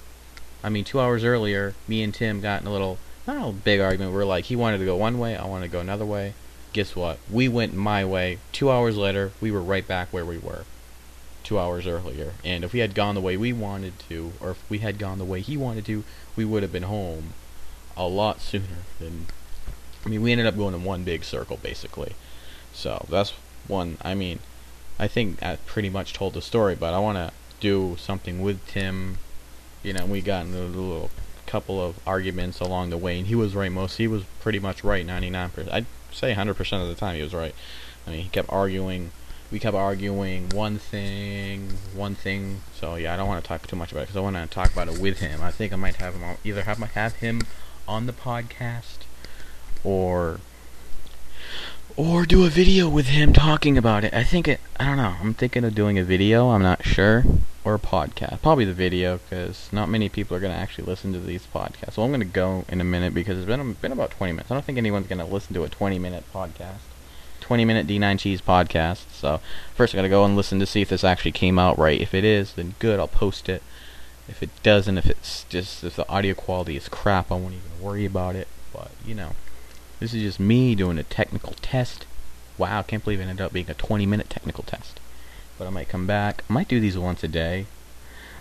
I 0.64 0.70
mean, 0.70 0.84
two 0.84 1.00
hours 1.00 1.24
earlier, 1.24 1.74
me 1.88 2.04
and 2.04 2.14
Tim 2.14 2.42
got 2.42 2.62
in 2.62 2.68
a 2.68 2.72
little, 2.72 2.98
not 3.28 3.50
a 3.50 3.52
big 3.52 3.80
argument. 3.80 4.14
We 4.14 4.22
are 4.22 4.26
like, 4.26 4.46
he 4.46 4.56
wanted 4.56 4.80
to 4.80 4.86
go 4.86 4.96
one 4.96 5.20
way, 5.20 5.36
I 5.36 5.46
wanted 5.46 5.68
to 5.68 5.72
go 5.72 5.80
another 5.80 6.06
way. 6.06 6.34
Guess 6.74 6.96
what? 6.96 7.20
We 7.30 7.48
went 7.48 7.74
my 7.74 8.06
way. 8.06 8.40
Two 8.52 8.72
hours 8.72 8.96
later, 8.98 9.32
we 9.42 9.52
were 9.52 9.62
right 9.62 9.88
back 9.88 10.12
where 10.12 10.26
we 10.26 10.38
were 10.38 10.64
two 11.44 11.60
hours 11.60 11.86
earlier. 11.86 12.34
And 12.46 12.64
if 12.64 12.72
we 12.72 12.80
had 12.80 12.96
gone 12.96 13.16
the 13.16 13.22
way 13.22 13.36
we 13.36 13.52
wanted 13.52 14.00
to, 14.08 14.32
or 14.40 14.52
if 14.52 14.70
we 14.70 14.80
had 14.80 14.98
gone 14.98 15.18
the 15.18 15.26
way 15.26 15.42
he 15.42 15.58
wanted 15.58 15.86
to, 15.86 16.04
we 16.36 16.46
would 16.46 16.64
have 16.64 16.72
been 16.72 16.84
home 16.84 17.34
a 17.98 18.08
lot 18.08 18.40
sooner 18.40 18.86
than. 19.00 19.28
I 20.06 20.10
mean, 20.10 20.22
we 20.22 20.32
ended 20.32 20.48
up 20.48 20.56
going 20.56 20.74
in 20.74 20.84
one 20.84 21.04
big 21.04 21.24
circle, 21.24 21.58
basically. 21.62 22.16
So 22.74 23.06
that's 23.10 23.34
one. 23.68 23.98
I 24.02 24.16
mean, 24.16 24.40
I 24.98 25.08
think 25.08 25.44
I 25.44 25.58
pretty 25.66 25.90
much 25.90 26.14
told 26.14 26.34
the 26.34 26.42
story, 26.42 26.76
but 26.76 26.94
I 26.94 27.00
want 27.00 27.18
to 27.18 27.32
do 27.62 27.96
something 27.98 28.42
with 28.42 28.66
Tim. 28.68 29.18
You 29.84 29.94
know, 29.94 30.06
we 30.06 30.22
got 30.22 30.46
in 30.46 30.54
a 30.54 30.66
little 30.66 31.10
couple 31.46 31.82
of 31.82 32.00
arguments 32.06 32.60
along 32.60 32.90
the 32.90 32.98
way, 32.98 33.18
and 33.18 33.28
he 33.28 33.36
was 33.36 33.56
right 33.56 33.72
most. 33.72 33.98
He 33.98 34.08
was 34.08 34.24
pretty 34.42 34.60
much 34.60 34.84
right 34.84 35.06
99%. 35.06 35.72
I'd 35.72 35.86
say 36.12 36.34
100% 36.34 36.82
of 36.82 36.88
the 36.88 36.96
time 36.96 37.16
he 37.16 37.22
was 37.22 37.34
right. 37.34 37.56
I 38.06 38.12
mean, 38.12 38.24
he 38.24 38.30
kept 38.30 38.50
arguing. 38.50 39.12
We 39.52 39.60
kept 39.60 39.76
arguing 39.76 40.50
one 40.50 40.78
thing, 40.78 41.74
one 41.94 42.16
thing. 42.16 42.62
So 42.74 42.96
yeah, 42.96 43.14
I 43.14 43.18
don't 43.18 43.28
want 43.28 43.44
to 43.44 43.48
talk 43.48 43.68
too 43.68 43.76
much 43.76 43.92
about 43.92 44.02
it 44.02 44.04
because 44.08 44.18
I 44.18 44.22
want 44.22 44.36
to 44.36 44.48
talk 44.48 44.72
about 44.72 44.88
it 44.88 45.00
with 45.00 45.20
him. 45.20 45.42
I 45.42 45.52
think 45.52 45.74
I 45.74 45.76
might 45.76 45.96
have 45.96 46.16
him 46.16 46.24
on, 46.24 46.38
either 46.44 46.64
have 46.64 46.78
have 46.78 47.16
him 47.16 47.42
on 47.88 48.06
the 48.06 48.14
podcast 48.14 49.00
or 49.84 50.40
or 51.98 52.26
do 52.26 52.46
a 52.46 52.50
video 52.50 52.90
with 52.90 53.08
him 53.08 53.34
talking 53.34 53.78
about 53.78 54.04
it. 54.04 54.14
I 54.14 54.24
think 54.24 54.48
it. 54.48 54.60
I 54.80 54.86
don't 54.86 54.98
know. 54.98 55.16
I'm 55.22 55.34
thinking 55.34 55.64
of 55.64 55.76
doing 55.76 55.98
a 55.98 56.04
video. 56.04 56.50
I'm 56.50 56.62
not 56.62 56.86
sure 56.86 57.24
or 57.64 57.76
a 57.76 57.80
podcast. 57.80 58.42
Probably 58.42 58.66
the 58.66 58.74
video 58.74 59.18
because 59.18 59.70
not 59.72 59.90
many 59.90 60.10
people 60.10 60.36
are 60.36 60.40
going 60.40 60.54
to 60.54 60.58
actually 60.58 60.86
listen 60.86 61.14
to 61.14 61.20
these 61.20 61.48
podcasts. 61.54 61.94
So 61.94 62.04
I'm 62.04 62.10
going 62.10 62.22
to 62.22 62.26
go 62.26 62.66
in 62.68 62.82
a 62.82 62.84
minute 62.84 63.14
because 63.14 63.38
it's 63.38 63.48
been 63.48 63.74
been 63.74 63.92
about 63.92 64.12
20 64.12 64.34
minutes. 64.34 64.52
I 64.52 64.56
don't 64.56 64.66
think 64.66 64.78
anyone's 64.78 65.08
going 65.08 65.20
to 65.20 65.26
listen 65.26 65.54
to 65.54 65.64
a 65.64 65.70
20 65.70 66.00
minute 66.00 66.24
podcast. 66.34 66.80
20 67.42 67.66
minute 67.66 67.88
D9 67.88 68.20
Cheese 68.20 68.42
podcast. 68.42 69.12
So 69.12 69.42
first 69.76 69.94
I 69.94 69.98
got 69.98 70.04
to 70.04 70.10
go 70.10 70.26
and 70.26 70.36
listen 70.36 70.60
to 70.60 70.66
see 70.66 70.82
if 70.82 70.90
this 70.90 71.04
actually 71.04 71.34
came 71.34 71.60
out 71.60 71.78
right. 71.78 72.00
If 72.00 72.14
it 72.14 72.24
is, 72.24 72.54
then 72.54 72.76
good. 72.80 73.00
I'll 73.00 73.08
post 73.08 73.50
it. 73.50 73.62
If 74.28 74.42
it 74.42 74.50
doesn't, 74.64 74.98
if 74.98 75.08
it's 75.08 75.44
just 75.50 75.84
if 75.84 75.96
the 75.96 76.08
audio 76.08 76.34
quality 76.34 76.78
is 76.78 76.88
crap, 76.88 77.32
I 77.32 77.36
won't 77.36 77.56
even 77.56 77.84
worry 77.86 78.06
about 78.06 78.36
it. 78.36 78.48
But 78.72 78.92
you 79.06 79.16
know, 79.16 79.32
this 80.02 80.14
is 80.14 80.22
just 80.22 80.40
me 80.42 80.76
doing 80.76 80.98
a 80.98 81.04
technical 81.04 81.54
test. 81.62 82.06
Wow, 82.58 82.80
I 82.80 82.84
can't 82.84 83.02
believe 83.02 83.22
it 83.22 83.24
ended 83.24 83.46
up 83.46 83.54
being 83.54 83.70
a 83.70 83.74
20 83.74 84.06
minute 84.06 84.30
technical 84.30 84.66
test 84.66 85.00
but 85.62 85.68
I 85.68 85.70
might 85.70 85.90
come 85.90 86.08
back. 86.08 86.44
I 86.50 86.54
might 86.54 86.68
do 86.68 86.80
these 86.80 86.98
once 86.98 87.24
a 87.24 87.28
day, 87.28 87.68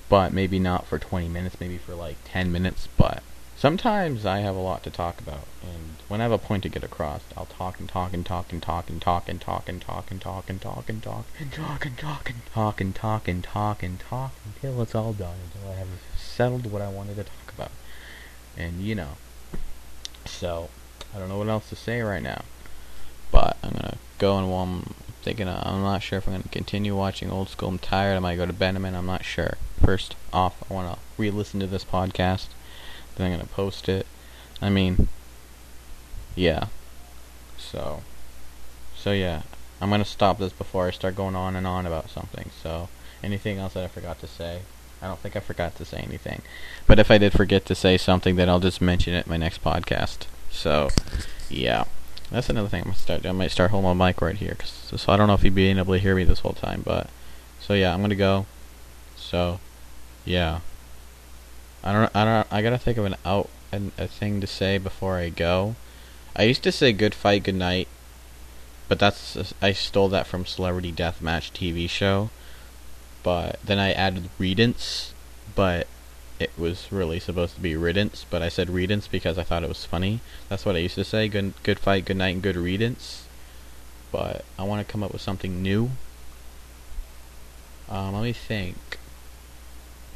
but 0.09 0.33
maybe 0.33 0.59
not 0.59 0.87
for 0.87 0.99
20 0.99 1.29
minutes, 1.29 1.61
maybe 1.61 1.77
for 1.77 1.95
like 1.95 2.17
10 2.25 2.51
minutes. 2.51 2.89
But 2.97 3.23
sometimes 3.59 4.25
I 4.25 4.39
have 4.39 4.57
a 4.57 4.61
lot 4.61 4.83
to 4.85 4.91
talk 4.91 5.21
about, 5.21 5.47
and 5.63 5.97
when 6.09 6.23
I 6.23 6.25
have 6.25 6.33
a 6.33 6.39
point 6.39 6.63
to 6.63 6.71
get 6.71 6.83
across, 6.83 7.21
I'll 7.37 7.45
talk 7.45 7.79
and 7.79 7.87
talk 7.87 8.15
and 8.15 8.25
talk 8.25 8.51
and 8.55 8.63
talk 8.63 8.89
and 8.89 9.03
talk 9.03 9.29
and 9.29 9.39
talk 9.39 9.69
and 9.69 9.83
talk 9.83 10.09
and 10.09 10.23
talk 10.23 10.49
and 10.49 10.63
talk 10.63 10.89
and 10.89 11.03
talk 11.03 11.29
and 11.29 11.47
talk 11.47 11.85
and 11.85 11.99
talk 11.99 12.31
and 12.31 12.47
talk 12.47 12.81
and 12.81 12.95
talk 12.95 13.29
and 13.29 13.45
talk 13.45 13.83
and 13.83 14.01
talk 14.01 14.33
until 14.47 14.81
it's 14.81 14.95
all 14.95 15.13
done, 15.13 15.37
until 15.45 15.73
I 15.73 15.75
have 15.75 15.89
settled 16.17 16.73
what 16.73 16.81
I 16.81 16.89
wanted 16.89 17.17
to 17.17 17.25
talk 17.25 17.53
about. 17.55 17.73
And 18.57 18.81
you 18.81 18.95
know, 18.95 19.19
so 20.25 20.71
I 21.15 21.19
don't 21.19 21.29
know 21.29 21.39
what 21.39 21.49
else 21.49 21.69
to 21.71 21.77
say 21.77 22.01
right 22.03 22.23
now, 22.23 22.43
but 23.31 23.57
I'm 23.63 23.73
gonna 23.73 23.97
go 24.19 24.39
and 24.39 24.51
while 24.51 24.63
I'm 24.63 24.95
thinking 25.23 25.49
I'm 25.49 25.83
not 25.83 26.03
sure 26.03 26.19
if 26.19 26.29
I'm 26.29 26.43
to 26.43 26.49
continue 26.49 26.97
watching 26.97 27.31
old 27.31 27.49
school. 27.49 27.69
I'm 27.69 27.79
tired. 27.79 28.17
I 28.17 28.21
might 28.21 28.37
go 28.37 28.47
to 28.47 28.53
Benjamin. 28.53 28.95
I'm 28.95 29.07
not 29.07 29.25
sure. 29.25 29.57
First 29.83 30.17
off, 30.33 30.63
I 30.71 30.75
want 30.75 30.95
to 30.95 30.99
re-listen 31.19 31.61
to 31.61 31.67
this 31.67 31.85
podcast. 31.85 32.49
Then 33.17 33.33
I'm 33.33 33.41
to 33.41 33.47
post 33.47 33.89
it. 33.89 34.07
I 34.63 34.71
mean, 34.71 35.09
yeah. 36.35 36.67
So, 37.59 38.03
so 38.97 39.13
yeah. 39.13 39.43
I'm 39.81 39.91
to 39.91 40.05
stop 40.05 40.39
this 40.39 40.53
before 40.53 40.89
I 40.89 40.91
start 40.91 41.17
going 41.17 41.35
on 41.35 41.57
and 41.57 41.67
on 41.67 41.87
about 41.87 42.11
something. 42.11 42.51
So, 42.63 42.89
anything 43.23 43.59
else 43.59 43.73
that 43.75 43.85
I 43.85 43.89
forgot 43.89 44.21
to 44.21 44.27
say? 44.27 44.61
I 45.01 45.07
don't 45.07 45.19
think 45.19 45.37
I 45.37 45.41
forgot 45.41 45.75
to 45.77 45.87
say 45.87 46.05
anything. 46.07 46.43
But 46.87 46.99
if 46.99 47.11
I 47.11 47.17
did 47.17 47.33
forget 47.33 47.65
to 47.67 47.75
say 47.75 47.97
something, 47.97 48.37
then 48.37 48.51
I'll 48.51 48.61
just 48.61 48.83
mention 48.83 49.15
it 49.15 49.25
in 49.25 49.31
my 49.31 49.39
next 49.39 49.65
podcast. 49.65 50.27
So, 50.51 50.89
yeah. 51.49 51.85
That's 52.31 52.49
another 52.49 52.69
thing. 52.69 52.83
I'm 52.83 52.91
gonna 52.91 52.97
start. 52.97 53.27
I 53.27 53.33
might 53.33 53.51
start 53.51 53.73
holding 53.73 53.97
my 53.97 54.09
mic 54.09 54.23
right 54.23 54.37
here, 54.37 54.55
cause, 54.55 54.71
so 54.97 55.13
I 55.13 55.17
don't 55.17 55.27
know 55.27 55.35
if 55.35 55.43
you'd 55.43 55.55
be 55.55 55.69
able 55.69 55.95
to 55.95 55.99
hear 55.99 56.15
me 56.15 56.23
this 56.25 56.41
whole 56.41 56.53
time. 56.53 56.83
But 56.85 57.11
so 57.59 57.75
yeah, 57.75 57.93
I'm 57.93 58.01
gonna 58.01 58.15
go. 58.15 58.47
So 59.17 59.59
yeah, 60.25 60.61
I 61.83 61.93
don't. 61.93 62.15
I 62.15 62.25
don't. 62.25 62.47
I 62.53 62.63
gotta 62.63 62.79
think 62.79 62.99
of 62.99 63.05
an 63.05 63.17
out 63.25 63.51
and 63.73 63.91
a 63.99 64.07
thing 64.07 64.41
to 64.41 64.47
say 64.47 64.79
before 64.79 65.17
I 65.17 65.29
go. 65.29 65.75
I 66.37 66.45
used 66.45 66.63
to 66.63 66.73
say 66.73 66.93
good 66.93 67.15
fight, 67.15 67.43
good 67.43 67.57
night, 67.57 67.89
but 68.89 69.01
that's 69.01 69.55
I 69.61 69.73
stole 69.73 70.09
that 70.11 70.29
from 70.29 70.47
Celebrity 70.47 70.93
Deathmatch 70.93 71.51
TV 71.51 71.91
show. 71.91 72.31
But 73.25 73.59
then 73.65 73.81
I 73.81 73.91
added 73.93 74.31
redence, 74.39 75.11
but 75.57 75.89
it 76.41 76.51
was 76.57 76.91
really 76.91 77.21
supposed 77.21 77.55
to 77.55 77.61
be 77.61 77.77
riddance, 77.77 78.25
but 78.29 78.41
I 78.43 78.49
said 78.49 78.71
riddance 78.71 79.07
because 79.07 79.37
I 79.37 79.45
thought 79.45 79.63
it 79.63 79.69
was 79.69 79.85
funny. 79.85 80.21
That's 80.49 80.65
what 80.65 80.75
I 80.75 80.79
used 80.79 80.95
to 80.95 81.05
say. 81.05 81.29
Good, 81.29 81.53
good 81.63 81.79
fight, 81.79 82.07
good 82.07 82.17
night, 82.17 82.35
and 82.35 82.43
good 82.43 82.57
riddance. 82.57 83.27
But 84.11 84.45
I 84.59 84.65
want 84.65 84.87
to 84.87 84.91
come 84.91 85.03
up 85.03 85.13
with 85.13 85.21
something 85.21 85.63
new. 85.63 85.91
Um, 87.91 88.15
let 88.15 88.23
me 88.23 88.33
think. 88.33 88.77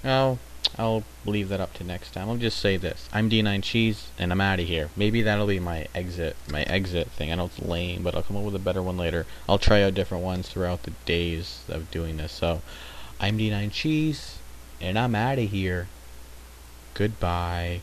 Oh, 0.02 0.38
I'll 0.78 1.04
leave 1.26 1.50
that 1.50 1.60
up 1.60 1.74
to 1.74 1.84
next 1.84 2.12
time. 2.12 2.28
I'll 2.28 2.36
just 2.36 2.58
say 2.58 2.76
this: 2.78 3.08
I'm 3.12 3.28
D9 3.28 3.62
Cheese, 3.62 4.08
and 4.18 4.32
I'm 4.32 4.40
out 4.40 4.60
of 4.60 4.66
here. 4.66 4.88
Maybe 4.96 5.20
that'll 5.20 5.46
be 5.46 5.60
my 5.60 5.86
exit, 5.94 6.36
my 6.50 6.62
exit 6.62 7.08
thing. 7.10 7.30
I 7.30 7.34
know 7.34 7.46
it's 7.46 7.60
lame, 7.60 8.02
but 8.02 8.14
I'll 8.14 8.22
come 8.22 8.36
up 8.36 8.44
with 8.44 8.56
a 8.56 8.60
better 8.60 8.82
one 8.82 8.96
later. 8.96 9.26
I'll 9.48 9.58
try 9.58 9.82
out 9.82 9.94
different 9.94 10.24
ones 10.24 10.48
throughout 10.48 10.84
the 10.84 10.92
days 11.04 11.64
of 11.68 11.90
doing 11.90 12.16
this. 12.16 12.32
So, 12.32 12.62
I'm 13.20 13.38
D9 13.38 13.70
Cheese, 13.72 14.38
and 14.80 14.98
I'm 14.98 15.14
out 15.14 15.38
of 15.38 15.50
here. 15.50 15.88
Goodbye. 16.94 17.82